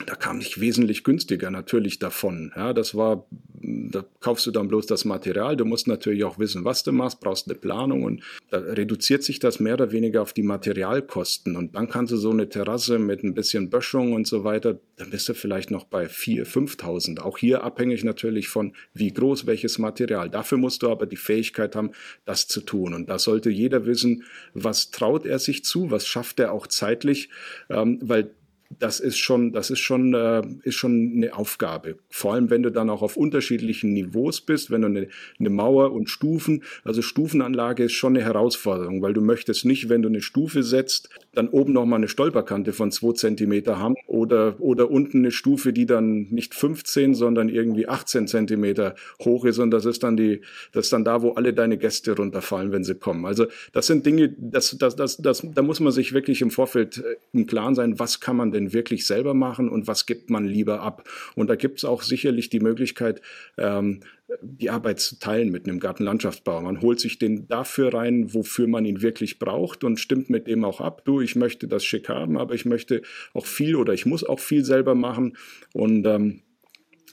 Da 0.06 0.14
kam 0.14 0.40
ich 0.40 0.60
wesentlich 0.60 1.02
günstiger 1.02 1.50
natürlich 1.50 1.98
davon. 1.98 2.52
Ja, 2.54 2.72
das 2.72 2.94
war, 2.94 3.26
da 3.60 4.04
kaufst 4.20 4.46
du 4.46 4.52
dann 4.52 4.68
bloß 4.68 4.86
das 4.86 5.04
Material. 5.04 5.56
Du 5.56 5.64
musst 5.64 5.88
natürlich 5.88 6.22
auch 6.22 6.38
wissen, 6.38 6.64
was 6.64 6.84
du 6.84 6.92
machst, 6.92 7.20
brauchst 7.20 7.48
eine 7.48 7.58
Planung 7.58 8.04
und 8.04 8.22
da 8.50 8.58
reduziert 8.58 9.24
sich 9.24 9.40
das 9.40 9.58
mehr 9.58 9.74
oder 9.74 9.90
weniger 9.90 10.22
auf 10.22 10.32
die 10.32 10.44
Materialkosten. 10.44 11.56
Und 11.56 11.74
dann 11.74 11.88
kannst 11.88 12.12
du 12.12 12.16
so 12.16 12.30
eine 12.30 12.48
Terrasse 12.48 13.00
mit 13.00 13.24
ein 13.24 13.34
bisschen 13.34 13.70
Böschung 13.70 14.12
und 14.12 14.28
so 14.28 14.44
weiter, 14.44 14.78
dann 14.96 15.10
bist 15.10 15.28
du 15.28 15.34
vielleicht 15.34 15.72
noch 15.72 15.84
bei 15.84 16.06
4.000, 16.06 16.78
5.000. 16.78 17.20
Auch 17.20 17.36
hier 17.36 17.64
abhängig 17.64 18.04
natürlich 18.04 18.48
von, 18.48 18.74
wie 18.94 19.12
groß 19.12 19.46
welches 19.46 19.78
Material. 19.78 20.30
Dafür 20.30 20.58
musst 20.58 20.82
du 20.82 20.90
aber 20.90 21.06
die 21.06 21.16
Fähigkeit 21.16 21.74
haben, 21.74 21.90
das 22.24 22.46
zu 22.46 22.60
tun. 22.60 22.94
Und 22.94 23.10
da 23.10 23.18
sollte 23.18 23.50
jeder 23.50 23.84
wissen, 23.84 24.22
was 24.54 24.90
traut 24.90 25.26
er 25.26 25.40
sich 25.40 25.64
zu, 25.64 25.90
was 25.90 26.06
schafft 26.06 26.38
er 26.38 26.52
auch 26.52 26.68
zeitlich, 26.68 27.30
ähm, 27.68 27.98
weil 28.00 28.30
das 28.70 29.00
ist 29.00 29.16
schon, 29.16 29.52
das 29.52 29.70
ist 29.70 29.80
schon, 29.80 30.14
äh, 30.14 30.42
ist 30.62 30.74
schon 30.74 31.12
eine 31.16 31.34
Aufgabe. 31.34 31.96
Vor 32.10 32.34
allem, 32.34 32.50
wenn 32.50 32.62
du 32.62 32.70
dann 32.70 32.90
auch 32.90 33.02
auf 33.02 33.16
unterschiedlichen 33.16 33.92
Niveaus 33.92 34.40
bist, 34.42 34.70
wenn 34.70 34.82
du 34.82 34.88
eine, 34.88 35.08
eine 35.38 35.50
Mauer 35.50 35.92
und 35.92 36.10
Stufen, 36.10 36.62
also 36.84 37.00
Stufenanlage 37.00 37.84
ist 37.84 37.92
schon 37.92 38.14
eine 38.14 38.24
Herausforderung, 38.24 39.00
weil 39.00 39.14
du 39.14 39.20
möchtest 39.20 39.64
nicht, 39.64 39.88
wenn 39.88 40.02
du 40.02 40.08
eine 40.08 40.20
Stufe 40.20 40.62
setzt, 40.62 41.08
dann 41.34 41.48
oben 41.48 41.72
nochmal 41.72 41.98
eine 41.98 42.08
Stolperkante 42.08 42.72
von 42.72 42.90
zwei 42.90 43.12
Zentimeter 43.12 43.78
haben 43.78 43.94
oder, 44.06 44.60
oder 44.60 44.90
unten 44.90 45.18
eine 45.18 45.30
Stufe, 45.30 45.72
die 45.72 45.86
dann 45.86 46.28
nicht 46.30 46.54
15, 46.54 47.14
sondern 47.14 47.48
irgendwie 47.48 47.88
18 47.88 48.26
Zentimeter 48.26 48.96
hoch 49.24 49.44
ist 49.44 49.58
und 49.58 49.70
das 49.70 49.86
ist 49.86 50.02
dann 50.02 50.16
die, 50.16 50.42
das 50.72 50.86
ist 50.86 50.92
dann 50.92 51.04
da, 51.04 51.22
wo 51.22 51.32
alle 51.32 51.54
deine 51.54 51.78
Gäste 51.78 52.14
runterfallen, 52.16 52.72
wenn 52.72 52.84
sie 52.84 52.96
kommen. 52.96 53.24
Also 53.24 53.46
das 53.72 53.86
sind 53.86 54.04
Dinge, 54.04 54.34
das, 54.36 54.76
das, 54.78 54.94
das, 54.94 55.16
das, 55.16 55.46
da 55.54 55.62
muss 55.62 55.80
man 55.80 55.92
sich 55.92 56.12
wirklich 56.12 56.42
im 56.42 56.50
Vorfeld 56.50 56.98
äh, 56.98 57.16
im 57.32 57.46
Klaren 57.46 57.74
sein, 57.74 57.98
was 57.98 58.20
kann 58.20 58.36
man 58.36 58.52
denn 58.52 58.57
denn 58.58 58.72
wirklich 58.72 59.06
selber 59.06 59.34
machen 59.34 59.68
und 59.68 59.86
was 59.86 60.06
gibt 60.06 60.30
man 60.30 60.44
lieber 60.44 60.80
ab. 60.80 61.08
Und 61.34 61.48
da 61.48 61.56
gibt 61.56 61.78
es 61.78 61.84
auch 61.84 62.02
sicherlich 62.02 62.50
die 62.50 62.60
Möglichkeit, 62.60 63.22
ähm, 63.56 64.00
die 64.42 64.70
Arbeit 64.70 65.00
zu 65.00 65.18
teilen 65.18 65.50
mit 65.50 65.66
einem 65.66 65.80
Gartenlandschaftsbauer. 65.80 66.60
Man 66.60 66.82
holt 66.82 67.00
sich 67.00 67.18
den 67.18 67.48
dafür 67.48 67.94
rein, 67.94 68.34
wofür 68.34 68.66
man 68.66 68.84
ihn 68.84 69.00
wirklich 69.00 69.38
braucht 69.38 69.84
und 69.84 69.98
stimmt 69.98 70.28
mit 70.28 70.46
dem 70.46 70.64
auch 70.64 70.80
ab. 70.80 71.02
Du, 71.04 71.20
ich 71.20 71.34
möchte 71.34 71.66
das 71.66 71.84
schick 71.84 72.08
haben, 72.08 72.36
aber 72.36 72.54
ich 72.54 72.66
möchte 72.66 73.02
auch 73.32 73.46
viel 73.46 73.76
oder 73.76 73.94
ich 73.94 74.04
muss 74.04 74.24
auch 74.24 74.40
viel 74.40 74.64
selber 74.64 74.94
machen. 74.94 75.36
Und 75.72 76.06
ähm, 76.06 76.42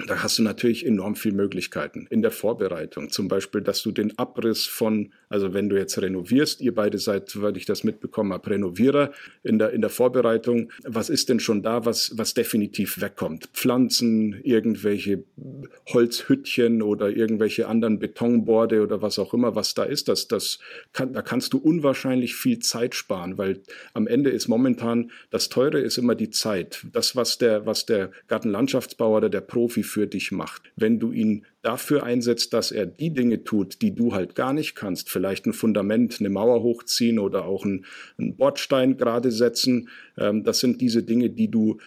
da 0.08 0.22
hast 0.22 0.40
du 0.40 0.44
natürlich 0.44 0.86
enorm 0.86 1.16
viel 1.16 1.32
Möglichkeiten 1.32 2.08
in 2.10 2.22
der 2.22 2.32
Vorbereitung. 2.32 3.12
Zum 3.12 3.30
Beispiel, 3.30 3.62
dass 3.62 3.82
du 3.82 3.92
den 3.92 4.18
Abriss 4.18 4.66
von, 4.66 5.14
also 5.30 5.54
wenn 5.54 5.70
du 5.70 5.78
jetzt 5.78 6.02
renovierst, 6.02 6.60
ihr 6.60 6.76
beide 6.76 6.98
seid, 6.98 7.42
weil 7.42 7.56
ich 7.56 7.66
das 7.66 7.84
mitbekommen 7.84 8.34
habe, 8.34 8.50
Renovierer 8.50 9.12
in 9.44 9.58
der, 9.58 9.72
in 9.72 9.82
der 9.82 9.90
Vorbereitung. 9.90 10.70
Was 10.84 11.10
ist 11.10 11.30
denn 11.30 11.40
schon 11.40 11.64
da, 11.64 11.86
was, 11.86 12.12
was 12.18 12.34
definitiv 12.34 13.00
wegkommt? 13.00 13.50
Pflanzen, 13.54 14.42
irgendwelche 14.44 15.24
Holzhüttchen 15.88 16.82
oder 16.82 17.10
irgendwelche 17.10 17.68
anderen 17.68 17.98
Betonborde 17.98 18.82
oder 18.82 19.02
was 19.02 19.18
auch 19.18 19.34
immer, 19.34 19.56
was 19.56 19.76
da 19.76 19.84
ist, 19.84 20.10
das, 20.10 20.28
das 20.28 20.60
kann, 20.92 21.14
da 21.14 21.22
kannst 21.22 21.54
du 21.54 21.58
unwahrscheinlich 21.58 22.36
viel 22.36 22.60
Zeit 22.60 22.96
sparen, 22.96 23.38
weil 23.38 23.62
am 23.94 24.08
Ende 24.08 24.30
ist 24.30 24.50
momentan 24.50 25.12
das 25.30 25.48
Teure 25.48 25.80
ist 25.80 25.98
immer 25.98 26.16
die 26.16 26.32
Zeit. 26.32 26.86
Das, 26.92 27.16
was 27.16 27.38
der, 27.38 27.66
was 27.66 27.86
der 27.86 28.12
Gartenlandschaftsbauer 28.28 29.18
oder 29.18 29.30
der 29.30 29.42
Profi 29.42 29.85
für 29.86 30.08
dich 30.08 30.32
macht. 30.32 30.64
Wenn 30.76 31.00
du 31.00 31.12
ihn 31.12 31.46
dafür 31.62 32.04
einsetzt, 32.04 32.54
dass 32.54 32.72
er 32.72 32.86
die 32.86 33.12
Dinge 33.12 33.44
tut, 33.44 33.82
die 33.82 33.96
du 33.96 34.14
halt 34.14 34.36
gar 34.36 34.54
nicht 34.54 34.76
kannst, 34.76 35.10
vielleicht 35.10 35.46
ein 35.46 35.54
Fundament, 35.54 36.18
eine 36.20 36.30
Mauer 36.30 36.62
hochziehen 36.62 37.20
oder 37.20 37.46
auch 37.46 37.66
einen, 37.66 37.86
einen 38.18 38.36
Bordstein 38.36 38.98
gerade 38.98 39.32
setzen, 39.32 39.90
ähm, 40.18 40.44
das 40.44 40.60
sind 40.60 40.82
diese 40.82 41.04
Dinge, 41.04 41.30
die 41.30 41.50
du 41.50 41.78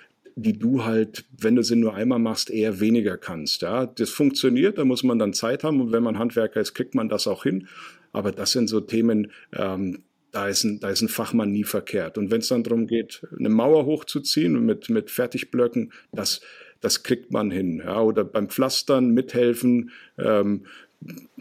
die 0.41 0.57
du 0.57 0.85
halt, 0.85 1.25
wenn 1.37 1.57
du 1.57 1.63
sie 1.63 1.75
nur 1.75 1.95
einmal 1.95 2.21
machst, 2.21 2.49
eher 2.49 2.79
weniger 2.79 3.19
kannst. 3.19 3.63
Ja, 3.63 3.87
das 3.87 4.11
funktioniert, 4.11 4.79
da 4.79 4.85
muss 4.85 5.03
man 5.03 5.19
dann 5.19 5.33
Zeit 5.33 5.65
haben 5.65 5.81
und 5.81 5.91
wenn 5.91 6.05
man 6.05 6.17
Handwerker 6.17 6.61
ist, 6.61 6.75
kriegt 6.75 6.95
man 6.95 7.09
das 7.09 7.27
auch 7.27 7.43
hin. 7.43 7.67
Aber 8.13 8.31
das 8.31 8.53
sind 8.53 8.69
so 8.69 8.81
Themen, 8.81 9.33
ähm, 9.53 10.05
da 10.31 10.49
ist, 10.49 10.65
ein, 10.65 10.79
da 10.81 10.91
ist 10.91 11.03
ein 11.03 11.09
Fachmann 11.09 11.51
nie 11.51 11.65
verkehrt. 11.65 12.19
Und 12.19 12.31
wenn 12.31 12.41
es 12.41 12.49
dann 12.49 12.63
darum 12.63 12.87
geht, 12.87 13.27
eine 13.37 13.49
Mauer 13.49 13.87
hochzuziehen 13.87 14.65
mit, 14.65 14.89
mit 14.91 15.11
Fertigblöcken, 15.11 15.93
das, 16.13 16.41
das 16.81 17.03
kriegt 17.03 17.33
man 17.33 17.51
hin. 17.51 17.83
Ja, 17.85 18.01
oder 18.01 18.25
beim 18.25 18.49
Pflastern 18.49 19.11
mithelfen, 19.11 19.91
ähm, 20.19 20.65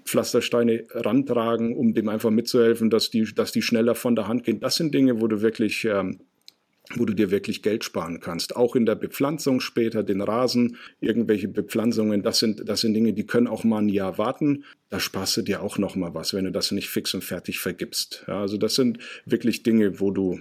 Pflastersteine 0.04 0.86
rantragen, 0.92 1.76
um 1.76 1.94
dem 1.94 2.10
einfach 2.10 2.30
mitzuhelfen, 2.30 2.90
dass 2.90 3.10
die, 3.10 3.24
dass 3.34 3.52
die 3.52 3.62
schneller 3.62 3.96
von 3.96 4.16
der 4.16 4.28
Hand 4.28 4.44
gehen. 4.44 4.60
Das 4.60 4.76
sind 4.76 4.94
Dinge, 4.94 5.20
wo 5.20 5.28
du 5.28 5.42
wirklich, 5.42 5.86
ähm, 5.86 6.20
wo 6.96 7.06
du 7.06 7.14
dir 7.14 7.32
wirklich 7.32 7.64
Geld 7.64 7.84
sparen 7.84 8.20
kannst. 8.20 8.56
Auch 8.56 8.76
in 8.76 8.86
der 8.86 8.96
Bepflanzung 8.96 9.60
später, 9.60 10.04
den 10.04 10.22
Rasen, 10.22 10.78
irgendwelche 11.02 11.48
Bepflanzungen, 11.48 12.24
das 12.24 12.40
sind, 12.40 12.70
das 12.70 12.82
sind 12.82 12.94
Dinge, 12.94 13.14
die 13.14 13.26
können 13.26 13.48
auch 13.48 13.64
mal 13.64 13.80
ein 13.80 13.90
Jahr 13.90 14.18
warten. 14.18 14.64
Da 14.90 15.00
sparst 15.00 15.36
du 15.38 15.42
dir 15.42 15.62
auch 15.62 15.78
noch 15.78 15.96
mal 15.96 16.14
was, 16.14 16.34
wenn 16.34 16.46
du 16.46 16.52
das 16.52 16.72
nicht 16.72 16.90
fix 16.90 17.14
und 17.14 17.24
fertig 17.24 17.60
vergibst. 17.60 18.24
Ja, 18.28 18.42
also 18.42 18.58
das 18.58 18.76
sind 18.76 19.00
wirklich 19.26 19.64
Dinge, 19.64 20.00
wo 20.00 20.12
du 20.12 20.40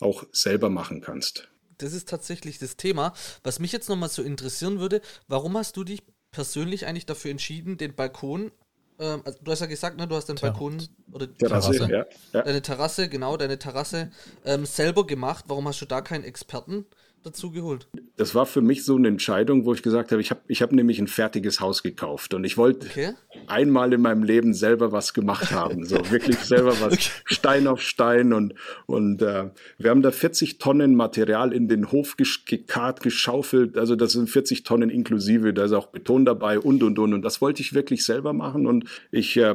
auch 0.00 0.26
selber 0.32 0.68
machen 0.68 1.00
kannst 1.00 1.48
das 1.78 1.92
ist 1.92 2.08
tatsächlich 2.08 2.58
das 2.58 2.76
Thema. 2.76 3.12
Was 3.42 3.58
mich 3.58 3.72
jetzt 3.72 3.88
nochmal 3.88 4.08
so 4.08 4.22
interessieren 4.22 4.78
würde, 4.78 5.00
warum 5.28 5.56
hast 5.56 5.76
du 5.76 5.84
dich 5.84 6.02
persönlich 6.30 6.86
eigentlich 6.86 7.06
dafür 7.06 7.30
entschieden, 7.30 7.78
den 7.78 7.94
Balkon, 7.94 8.52
ähm, 8.98 9.22
also 9.24 9.38
du 9.42 9.50
hast 9.50 9.60
ja 9.60 9.66
gesagt, 9.66 9.96
ne, 9.96 10.06
du 10.06 10.16
hast 10.16 10.26
den 10.26 10.36
Ter 10.36 10.50
Balkon 10.50 10.82
oder 11.12 11.32
Terrasse, 11.32 11.72
Terrasse. 11.72 11.92
Ja, 11.92 12.06
ja. 12.32 12.42
deine 12.42 12.62
Terrasse, 12.62 13.08
genau, 13.08 13.36
deine 13.36 13.58
Terrasse 13.58 14.10
ähm, 14.44 14.66
selber 14.66 15.06
gemacht. 15.06 15.44
Warum 15.48 15.68
hast 15.68 15.80
du 15.80 15.86
da 15.86 16.00
keinen 16.00 16.24
Experten 16.24 16.86
dazu 17.26 17.50
geholt? 17.50 17.88
Das 18.16 18.34
war 18.34 18.46
für 18.46 18.62
mich 18.62 18.84
so 18.84 18.96
eine 18.96 19.08
Entscheidung, 19.08 19.64
wo 19.64 19.74
ich 19.74 19.82
gesagt 19.82 20.12
habe, 20.12 20.22
ich 20.22 20.30
habe 20.30 20.40
ich 20.46 20.62
hab 20.62 20.72
nämlich 20.72 20.98
ein 20.98 21.08
fertiges 21.08 21.60
Haus 21.60 21.82
gekauft 21.82 22.32
und 22.32 22.44
ich 22.44 22.56
wollte 22.56 22.86
okay. 22.86 23.14
einmal 23.46 23.92
in 23.92 24.00
meinem 24.00 24.22
Leben 24.22 24.54
selber 24.54 24.92
was 24.92 25.12
gemacht 25.12 25.50
haben, 25.50 25.84
so 25.84 25.96
wirklich 26.10 26.38
selber 26.38 26.80
was 26.80 26.92
okay. 26.94 27.10
Stein 27.24 27.66
auf 27.66 27.82
Stein 27.82 28.32
und 28.32 28.54
und 28.86 29.22
äh, 29.22 29.50
wir 29.78 29.90
haben 29.90 30.02
da 30.02 30.12
40 30.12 30.58
Tonnen 30.58 30.94
Material 30.94 31.52
in 31.52 31.68
den 31.68 31.90
Hof 31.90 32.16
gekarrt, 32.16 33.02
geschaufelt, 33.02 33.76
also 33.76 33.96
das 33.96 34.12
sind 34.12 34.30
40 34.30 34.62
Tonnen 34.62 34.88
inklusive, 34.88 35.52
da 35.52 35.64
ist 35.64 35.72
auch 35.72 35.88
Beton 35.88 36.24
dabei 36.24 36.58
und 36.60 36.82
und 36.82 36.98
und 36.98 37.12
und 37.12 37.22
das 37.22 37.40
wollte 37.40 37.60
ich 37.60 37.74
wirklich 37.74 38.04
selber 38.04 38.32
machen 38.32 38.66
und 38.66 38.84
ich 39.10 39.36
äh, 39.36 39.54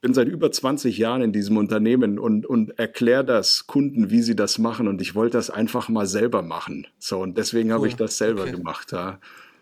bin 0.00 0.14
seit 0.14 0.28
über 0.28 0.52
20 0.52 0.96
Jahren 0.98 1.22
in 1.22 1.32
diesem 1.32 1.56
Unternehmen 1.56 2.18
und, 2.18 2.46
und 2.46 2.78
erkläre 2.78 3.24
das 3.24 3.66
Kunden, 3.66 4.10
wie 4.10 4.22
sie 4.22 4.36
das 4.36 4.58
machen. 4.58 4.86
Und 4.86 5.00
ich 5.00 5.14
wollte 5.14 5.36
das 5.36 5.50
einfach 5.50 5.88
mal 5.88 6.06
selber 6.06 6.42
machen. 6.42 6.86
So, 6.98 7.20
und 7.20 7.36
deswegen 7.36 7.70
cool. 7.70 7.76
habe 7.76 7.88
ich 7.88 7.96
das 7.96 8.16
selber 8.18 8.42
okay. 8.42 8.52
gemacht. 8.52 8.92
Ja. 8.92 9.18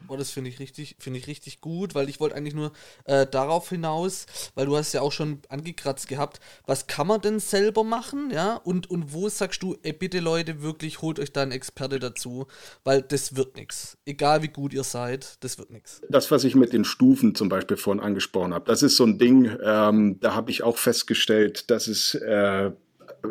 Oh, 0.09 0.16
das 0.16 0.31
finde 0.31 0.51
ich 0.51 0.59
richtig, 0.59 0.97
finde 0.99 1.19
ich 1.19 1.27
richtig 1.27 1.61
gut, 1.61 1.95
weil 1.95 2.09
ich 2.09 2.21
wollte 2.21 2.37
eigentlich 2.37 2.55
nur 2.55 2.73
äh, 3.05 3.27
darauf 3.27 3.69
hinaus, 3.69 4.27
weil 4.55 4.66
du 4.66 4.77
hast 4.77 4.92
ja 4.92 5.01
auch 5.01 5.12
schon 5.12 5.40
angekratzt 5.49 6.09
gehabt, 6.09 6.40
was 6.66 6.87
kann 6.87 7.07
man 7.07 7.21
denn 7.21 7.40
selber 7.40 7.85
machen, 7.85 8.31
ja? 8.31 8.57
Und, 8.57 8.90
und 8.90 9.12
wo 9.12 9.29
sagst 9.29 9.62
du, 9.62 9.77
ey, 9.83 9.92
bitte 9.92 10.21
Leute, 10.21 10.62
wirklich 10.62 11.03
holt 11.03 11.19
euch 11.19 11.33
da 11.33 11.42
einen 11.42 11.53
Experte 11.53 11.99
dazu, 11.99 12.47
weil 12.85 13.03
das 13.03 13.37
wird 13.37 13.57
nichts. 13.57 13.97
Egal 14.05 14.42
wie 14.42 14.49
gut 14.49 14.73
ihr 14.73 14.85
seid, 14.85 15.37
das 15.40 15.59
wird 15.59 15.71
nichts. 15.71 16.01
Das, 16.09 16.31
was 16.31 16.45
ich 16.45 16.55
mit 16.55 16.73
den 16.73 16.85
Stufen 16.85 17.35
zum 17.35 17.49
Beispiel 17.49 17.77
vorhin 17.77 18.03
angesprochen 18.03 18.55
habe, 18.55 18.66
das 18.66 18.83
ist 18.83 18.97
so 18.97 19.05
ein 19.05 19.19
Ding, 19.19 19.51
ähm, 19.62 20.19
da 20.21 20.35
habe 20.35 20.51
ich 20.51 20.62
auch 20.62 20.79
festgestellt, 20.79 21.71
dass 21.71 21.88
es 21.88 22.14
äh, 22.14 22.71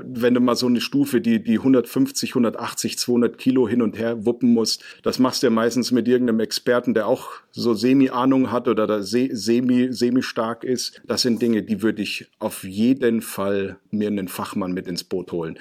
wenn 0.04 0.34
du 0.34 0.40
mal 0.40 0.56
so 0.56 0.68
eine 0.68 0.82
Stufe, 0.82 1.22
die, 1.22 1.44
die 1.44 1.58
150, 1.58 2.32
180, 2.32 2.98
200 2.98 3.38
Kilo 3.38 3.68
hin 3.68 3.82
und 3.82 3.98
her 3.98 4.26
wuppen 4.26 4.54
musst, 4.54 4.84
das 5.04 5.20
machst 5.20 5.44
du 5.44 5.48
ja 5.48 5.52
meistens 5.52 5.92
mit 5.92 6.08
irgendeinem 6.08 6.40
Experten, 6.40 6.94
der 6.94 7.08
auch 7.08 7.32
so 7.52 7.74
Semi-Ahnung 7.74 8.52
hat 8.52 8.68
oder 8.68 8.88
da 8.88 9.02
semi, 9.02 9.92
semi-stark 9.92 10.64
ist. 10.64 11.02
Das 11.06 11.22
sind 11.22 11.42
Dinge, 11.42 11.64
die 11.64 11.82
würde 11.82 12.02
ich 12.02 12.30
auf 12.40 12.64
jeden 12.64 13.22
Fall 13.22 13.78
mir 13.92 14.08
einen 14.08 14.28
Fachmann 14.28 14.74
mit 14.74 14.88
ins 14.88 15.04
Boot 15.04 15.32
holen. 15.32 15.58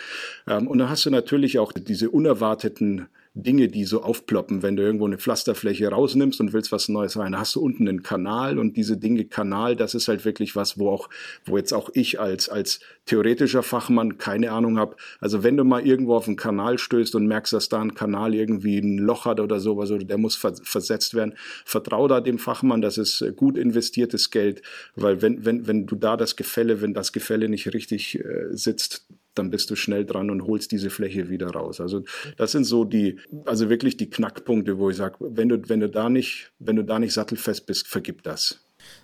Ähm, 0.48 0.68
und 0.68 0.78
dann 0.78 0.90
hast 0.90 1.06
du 1.06 1.10
natürlich 1.10 1.58
auch 1.58 1.72
diese 1.72 2.10
unerwarteten 2.10 3.08
Dinge, 3.36 3.66
die 3.66 3.84
so 3.84 4.02
aufploppen, 4.02 4.62
wenn 4.62 4.76
du 4.76 4.84
irgendwo 4.84 5.06
eine 5.06 5.18
Pflasterfläche 5.18 5.88
rausnimmst 5.88 6.40
und 6.40 6.52
willst 6.52 6.70
was 6.70 6.88
Neues 6.88 7.18
rein. 7.18 7.36
Hast 7.36 7.56
du 7.56 7.60
unten 7.60 7.88
einen 7.88 8.04
Kanal 8.04 8.60
und 8.60 8.76
diese 8.76 8.96
Dinge 8.96 9.24
Kanal, 9.24 9.74
das 9.74 9.96
ist 9.96 10.06
halt 10.06 10.24
wirklich 10.24 10.54
was, 10.54 10.78
wo 10.78 10.88
auch, 10.88 11.10
wo 11.44 11.56
jetzt 11.56 11.72
auch 11.72 11.90
ich 11.94 12.20
als, 12.20 12.48
als 12.48 12.78
theoretischer 13.06 13.64
Fachmann 13.64 14.18
keine 14.18 14.52
Ahnung 14.52 14.78
habe. 14.78 14.94
Also 15.18 15.42
wenn 15.42 15.56
du 15.56 15.64
mal 15.64 15.84
irgendwo 15.84 16.14
auf 16.14 16.28
einen 16.28 16.36
Kanal 16.36 16.78
stößt 16.78 17.16
und 17.16 17.26
merkst, 17.26 17.52
dass 17.52 17.68
da 17.68 17.80
ein 17.80 17.94
Kanal 17.94 18.34
irgendwie 18.34 18.78
ein 18.78 18.98
Loch 18.98 19.24
hat 19.24 19.40
oder 19.40 19.58
sowas 19.58 19.90
oder 19.90 20.04
der 20.04 20.18
muss 20.18 20.36
versetzt 20.36 21.14
werden, 21.14 21.34
vertrau 21.64 22.06
da 22.06 22.20
dem 22.20 22.38
Fachmann, 22.38 22.82
das 22.82 22.98
ist 22.98 23.24
gut 23.34 23.58
investiertes 23.58 24.30
Geld, 24.30 24.62
weil 24.94 25.22
wenn, 25.22 25.44
wenn, 25.44 25.66
wenn 25.66 25.86
du 25.86 25.96
da 25.96 26.16
das 26.16 26.36
Gefälle, 26.36 26.80
wenn 26.82 26.94
das 26.94 27.12
Gefälle 27.12 27.48
nicht 27.48 27.74
richtig 27.74 28.20
äh, 28.20 28.46
sitzt, 28.52 29.08
dann 29.34 29.50
bist 29.50 29.70
du 29.70 29.76
schnell 29.76 30.04
dran 30.04 30.30
und 30.30 30.46
holst 30.46 30.72
diese 30.72 30.90
Fläche 30.90 31.28
wieder 31.28 31.50
raus. 31.50 31.80
Also 31.80 32.04
das 32.36 32.52
sind 32.52 32.64
so 32.64 32.84
die, 32.84 33.18
also 33.46 33.68
wirklich 33.68 33.96
die 33.96 34.10
Knackpunkte, 34.10 34.78
wo 34.78 34.90
ich 34.90 34.96
sage, 34.96 35.16
wenn 35.20 35.48
du, 35.48 35.68
wenn 35.68 35.80
du 35.80 35.88
da 35.88 36.08
nicht, 36.08 36.52
wenn 36.58 36.76
du 36.76 36.84
da 36.84 36.98
nicht 36.98 37.12
sattelfest 37.12 37.66
bist, 37.66 37.86
vergib 37.86 38.22
das. 38.22 38.60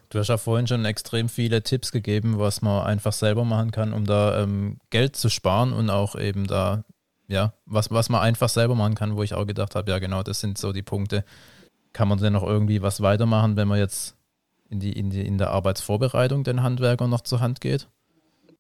Du 0.09 0.19
hast 0.19 0.29
ja 0.29 0.39
vorhin 0.39 0.67
schon 0.67 0.85
extrem 0.85 1.29
viele 1.29 1.63
Tipps 1.63 1.93
gegeben, 1.93 2.39
was 2.39 2.63
man 2.63 2.85
einfach 2.85 3.13
selber 3.13 3.45
machen 3.45 3.71
kann, 3.71 3.93
um 3.93 4.05
da 4.05 4.43
ähm, 4.43 4.79
Geld 4.91 5.17
zu 5.17 5.29
sparen 5.29 5.73
und 5.73 5.89
auch 5.89 6.19
eben 6.19 6.47
da, 6.47 6.85
ja, 7.29 7.55
was, 7.65 7.91
was 7.91 8.09
man 8.09 8.21
einfach 8.21 8.49
selber 8.49 8.75
machen 8.75 8.95
kann, 8.95 9.17
wo 9.17 9.23
ich 9.23 9.35
auch 9.35 9.47
gedacht 9.47 9.75
habe, 9.75 9.91
ja 9.91 9.99
genau, 9.99 10.23
das 10.23 10.41
sind 10.41 10.59
so 10.59 10.73
die 10.73 10.83
Punkte. 10.83 11.25
Kann 11.93 12.09
man 12.09 12.19
denn 12.19 12.33
noch 12.33 12.43
irgendwie 12.43 12.83
was 12.83 13.01
weitermachen, 13.01 13.57
wenn 13.57 13.69
man 13.69 13.79
jetzt 13.79 14.17
in, 14.69 14.81
die, 14.81 14.93
in, 14.93 15.11
die, 15.11 15.27
in 15.27 15.39
der 15.39 15.51
Arbeitsvorbereitung 15.51 16.45
den 16.45 16.63
Handwerkern 16.63 17.11
noch 17.11 17.23
zur 17.23 17.41
Hand 17.41 17.61
geht? 17.61 17.89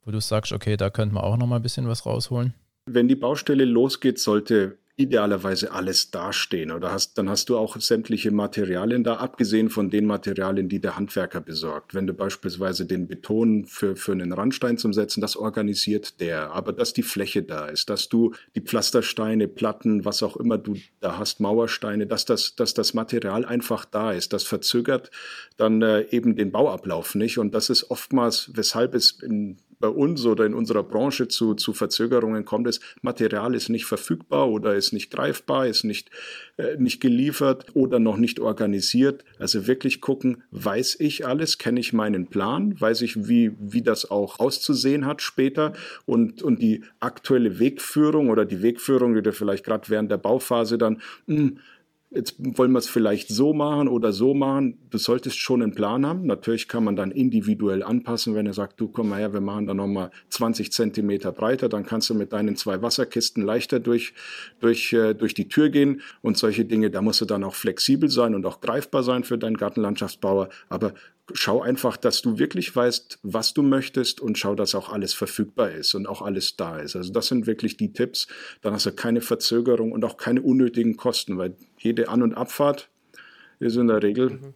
Wo 0.04 0.10
du 0.10 0.20
sagst, 0.20 0.52
okay, 0.52 0.76
da 0.76 0.90
könnte 0.90 1.14
man 1.14 1.24
auch 1.24 1.36
noch 1.36 1.46
mal 1.46 1.56
ein 1.56 1.62
bisschen 1.62 1.88
was 1.88 2.06
rausholen? 2.06 2.54
Wenn 2.86 3.08
die 3.08 3.16
Baustelle 3.16 3.64
losgeht, 3.64 4.18
sollte 4.18 4.78
idealerweise 5.00 5.72
alles 5.72 6.10
dastehen. 6.10 6.70
Oder 6.70 6.92
hast, 6.92 7.16
dann 7.16 7.30
hast 7.30 7.48
du 7.48 7.56
auch 7.56 7.80
sämtliche 7.80 8.30
Materialien 8.30 9.02
da, 9.02 9.14
abgesehen 9.16 9.70
von 9.70 9.88
den 9.88 10.04
Materialien, 10.04 10.68
die 10.68 10.80
der 10.80 10.96
Handwerker 10.96 11.40
besorgt. 11.40 11.94
Wenn 11.94 12.06
du 12.06 12.12
beispielsweise 12.12 12.84
den 12.84 13.08
Beton 13.08 13.64
für, 13.64 13.96
für 13.96 14.12
einen 14.12 14.32
Randstein 14.32 14.76
zum 14.76 14.92
Setzen, 14.92 15.22
das 15.22 15.36
organisiert 15.36 16.20
der. 16.20 16.52
Aber 16.52 16.72
dass 16.72 16.92
die 16.92 17.02
Fläche 17.02 17.42
da 17.42 17.66
ist, 17.66 17.88
dass 17.88 18.10
du 18.10 18.34
die 18.54 18.60
Pflastersteine, 18.60 19.48
Platten, 19.48 20.04
was 20.04 20.22
auch 20.22 20.36
immer 20.36 20.58
du 20.58 20.76
da 21.00 21.16
hast, 21.16 21.40
Mauersteine, 21.40 22.06
dass 22.06 22.26
das, 22.26 22.54
dass 22.54 22.74
das 22.74 22.92
Material 22.92 23.46
einfach 23.46 23.86
da 23.86 24.12
ist, 24.12 24.34
das 24.34 24.44
verzögert 24.44 25.10
dann 25.56 25.80
äh, 25.80 26.02
eben 26.10 26.36
den 26.36 26.52
Bauablauf 26.52 27.14
nicht. 27.14 27.38
Und 27.38 27.54
das 27.54 27.70
ist 27.70 27.90
oftmals, 27.90 28.50
weshalb 28.54 28.94
es 28.94 29.12
in 29.22 29.58
bei 29.80 29.88
uns 29.88 30.24
oder 30.26 30.44
in 30.46 30.54
unserer 30.54 30.82
Branche 30.82 31.26
zu, 31.26 31.54
zu 31.54 31.72
Verzögerungen 31.72 32.44
kommt, 32.44 32.68
ist, 32.68 32.82
Material 33.02 33.54
ist 33.54 33.70
nicht 33.70 33.86
verfügbar 33.86 34.48
oder 34.50 34.74
ist 34.74 34.92
nicht 34.92 35.10
greifbar, 35.10 35.66
ist 35.66 35.84
nicht, 35.84 36.10
äh, 36.58 36.76
nicht 36.76 37.00
geliefert 37.00 37.66
oder 37.74 37.98
noch 37.98 38.18
nicht 38.18 38.38
organisiert. 38.40 39.24
Also 39.38 39.66
wirklich 39.66 40.00
gucken, 40.00 40.42
weiß 40.50 40.96
ich 41.00 41.26
alles, 41.26 41.58
kenne 41.58 41.80
ich 41.80 41.92
meinen 41.92 42.26
Plan, 42.26 42.78
weiß 42.78 43.00
ich, 43.02 43.26
wie, 43.28 43.52
wie 43.58 43.82
das 43.82 44.10
auch 44.10 44.38
auszusehen 44.38 45.06
hat 45.06 45.22
später? 45.22 45.72
Und, 46.04 46.42
und 46.42 46.60
die 46.60 46.84
aktuelle 47.00 47.58
Wegführung 47.58 48.28
oder 48.28 48.44
die 48.44 48.62
Wegführung, 48.62 49.14
die 49.14 49.22
du 49.22 49.32
vielleicht 49.32 49.64
gerade 49.64 49.88
während 49.88 50.10
der 50.10 50.18
Bauphase 50.18 50.76
dann, 50.76 51.00
mh, 51.26 51.36
hm, 51.36 51.58
jetzt 52.10 52.34
wollen 52.38 52.72
wir 52.72 52.78
es 52.78 52.88
vielleicht 52.88 53.28
so 53.28 53.54
machen 53.54 53.86
oder 53.86 54.12
so 54.12 54.34
machen. 54.34 54.78
Du 54.90 54.98
solltest 54.98 55.38
schon 55.38 55.62
einen 55.62 55.74
Plan 55.74 56.04
haben. 56.04 56.26
Natürlich 56.26 56.66
kann 56.66 56.82
man 56.82 56.96
dann 56.96 57.12
individuell 57.12 57.84
anpassen, 57.84 58.34
wenn 58.34 58.46
er 58.46 58.52
sagt, 58.52 58.80
du 58.80 58.88
komm 58.88 59.10
mal 59.10 59.20
her, 59.20 59.32
wir 59.32 59.40
machen 59.40 59.66
da 59.66 59.74
nochmal 59.74 60.10
20 60.30 60.72
Zentimeter 60.72 61.30
breiter, 61.30 61.68
dann 61.68 61.86
kannst 61.86 62.10
du 62.10 62.14
mit 62.14 62.32
deinen 62.32 62.56
zwei 62.56 62.82
Wasserkisten 62.82 63.44
leichter 63.44 63.78
durch, 63.78 64.12
durch, 64.58 64.92
äh, 64.92 65.14
durch 65.14 65.34
die 65.34 65.48
Tür 65.48 65.70
gehen 65.70 66.00
und 66.20 66.36
solche 66.36 66.64
Dinge, 66.64 66.90
da 66.90 67.00
musst 67.00 67.20
du 67.20 67.26
dann 67.26 67.44
auch 67.44 67.54
flexibel 67.54 68.08
sein 68.08 68.34
und 68.34 68.44
auch 68.44 68.60
greifbar 68.60 69.04
sein 69.04 69.22
für 69.22 69.38
deinen 69.38 69.56
Gartenlandschaftsbauer. 69.56 70.48
Aber 70.68 70.94
schau 71.32 71.62
einfach, 71.62 71.96
dass 71.96 72.22
du 72.22 72.38
wirklich 72.38 72.74
weißt, 72.74 73.20
was 73.22 73.54
du 73.54 73.62
möchtest 73.62 74.20
und 74.20 74.38
schau, 74.38 74.54
dass 74.54 74.74
auch 74.74 74.92
alles 74.92 75.14
verfügbar 75.14 75.70
ist 75.70 75.94
und 75.94 76.06
auch 76.06 76.22
alles 76.22 76.56
da 76.56 76.78
ist. 76.78 76.96
Also 76.96 77.12
das 77.12 77.28
sind 77.28 77.46
wirklich 77.46 77.76
die 77.76 77.92
Tipps. 77.92 78.26
Dann 78.62 78.72
hast 78.72 78.86
du 78.86 78.92
keine 78.92 79.20
Verzögerung 79.20 79.92
und 79.92 80.04
auch 80.04 80.16
keine 80.16 80.42
unnötigen 80.42 80.96
Kosten, 80.96 81.38
weil 81.38 81.54
jede 81.80 82.08
An- 82.08 82.22
und 82.22 82.34
Abfahrt 82.34 82.90
ist 83.58 83.76
in 83.76 83.88
der 83.88 84.02
Regel 84.02 84.30
mhm. 84.30 84.54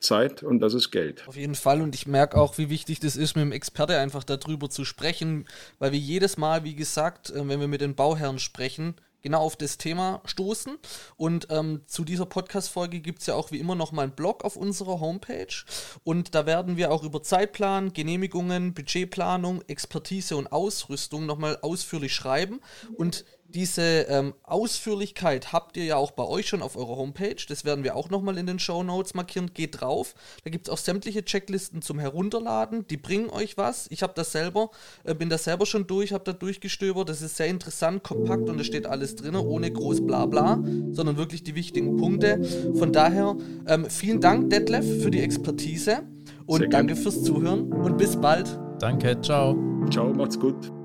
Zeit 0.00 0.42
und 0.42 0.60
das 0.60 0.74
ist 0.74 0.90
Geld. 0.90 1.26
Auf 1.26 1.36
jeden 1.36 1.54
Fall 1.54 1.80
und 1.80 1.94
ich 1.94 2.06
merke 2.06 2.36
auch, 2.36 2.58
wie 2.58 2.68
wichtig 2.68 3.00
das 3.00 3.16
ist, 3.16 3.36
mit 3.36 3.42
dem 3.42 3.52
Experte 3.52 3.98
einfach 3.98 4.24
darüber 4.24 4.68
zu 4.68 4.84
sprechen, 4.84 5.46
weil 5.78 5.92
wir 5.92 5.98
jedes 5.98 6.36
Mal, 6.36 6.64
wie 6.64 6.74
gesagt, 6.74 7.30
äh, 7.30 7.48
wenn 7.48 7.60
wir 7.60 7.68
mit 7.68 7.80
den 7.80 7.94
Bauherren 7.94 8.38
sprechen, 8.38 8.94
genau 9.24 9.40
auf 9.40 9.56
das 9.56 9.78
Thema 9.78 10.20
stoßen. 10.26 10.76
Und 11.16 11.48
ähm, 11.50 11.80
zu 11.86 12.04
dieser 12.04 12.26
Podcast-Folge 12.26 13.00
gibt 13.00 13.20
es 13.20 13.26
ja 13.26 13.34
auch 13.34 13.50
wie 13.50 13.58
immer 13.58 13.74
noch 13.74 13.90
mal 13.90 14.02
einen 14.02 14.12
Blog 14.12 14.44
auf 14.44 14.54
unserer 14.54 15.00
Homepage. 15.00 15.64
Und 16.04 16.34
da 16.34 16.44
werden 16.46 16.76
wir 16.76 16.92
auch 16.92 17.02
über 17.02 17.22
Zeitplan, 17.22 17.94
Genehmigungen, 17.94 18.74
Budgetplanung, 18.74 19.62
Expertise 19.66 20.36
und 20.36 20.52
Ausrüstung 20.52 21.24
nochmal 21.24 21.58
ausführlich 21.62 22.14
schreiben. 22.14 22.60
Und 22.96 23.24
diese 23.54 24.06
ähm, 24.08 24.34
Ausführlichkeit 24.42 25.52
habt 25.52 25.76
ihr 25.76 25.84
ja 25.84 25.96
auch 25.96 26.10
bei 26.10 26.24
euch 26.24 26.48
schon 26.48 26.62
auf 26.62 26.76
eurer 26.76 26.96
Homepage. 26.96 27.36
Das 27.48 27.64
werden 27.64 27.84
wir 27.84 27.94
auch 27.94 28.10
nochmal 28.10 28.36
in 28.38 28.46
den 28.46 28.58
Show 28.58 28.82
Notes 28.82 29.14
markieren. 29.14 29.50
Geht 29.54 29.80
drauf. 29.80 30.14
Da 30.42 30.50
gibt 30.50 30.66
es 30.66 30.72
auch 30.72 30.78
sämtliche 30.78 31.24
Checklisten 31.24 31.80
zum 31.80 31.98
Herunterladen. 31.98 32.86
Die 32.88 32.96
bringen 32.96 33.30
euch 33.30 33.56
was. 33.56 33.86
Ich 33.90 34.02
habe 34.02 34.12
das 34.16 34.32
selber, 34.32 34.70
äh, 35.04 35.14
bin 35.14 35.28
da 35.28 35.38
selber 35.38 35.66
schon 35.66 35.86
durch, 35.86 36.12
habe 36.12 36.24
da 36.24 36.32
durchgestöbert. 36.32 37.08
Das 37.08 37.22
ist 37.22 37.36
sehr 37.36 37.46
interessant, 37.46 38.02
kompakt 38.02 38.48
und 38.48 38.58
da 38.58 38.64
steht 38.64 38.86
alles 38.86 39.14
drin, 39.16 39.36
ohne 39.36 39.70
groß 39.70 40.04
Blabla, 40.06 40.62
sondern 40.92 41.16
wirklich 41.16 41.44
die 41.44 41.54
wichtigen 41.54 41.96
Punkte. 41.96 42.42
Von 42.74 42.92
daher 42.92 43.36
ähm, 43.66 43.88
vielen 43.88 44.20
Dank, 44.20 44.50
Detlef, 44.50 45.02
für 45.02 45.10
die 45.10 45.20
Expertise 45.20 46.02
und 46.46 46.72
danke 46.72 46.96
fürs 46.96 47.22
Zuhören 47.22 47.72
und 47.72 47.98
bis 47.98 48.16
bald. 48.16 48.58
Danke, 48.80 49.20
ciao. 49.20 49.56
Ciao, 49.90 50.12
macht's 50.12 50.38
gut. 50.38 50.83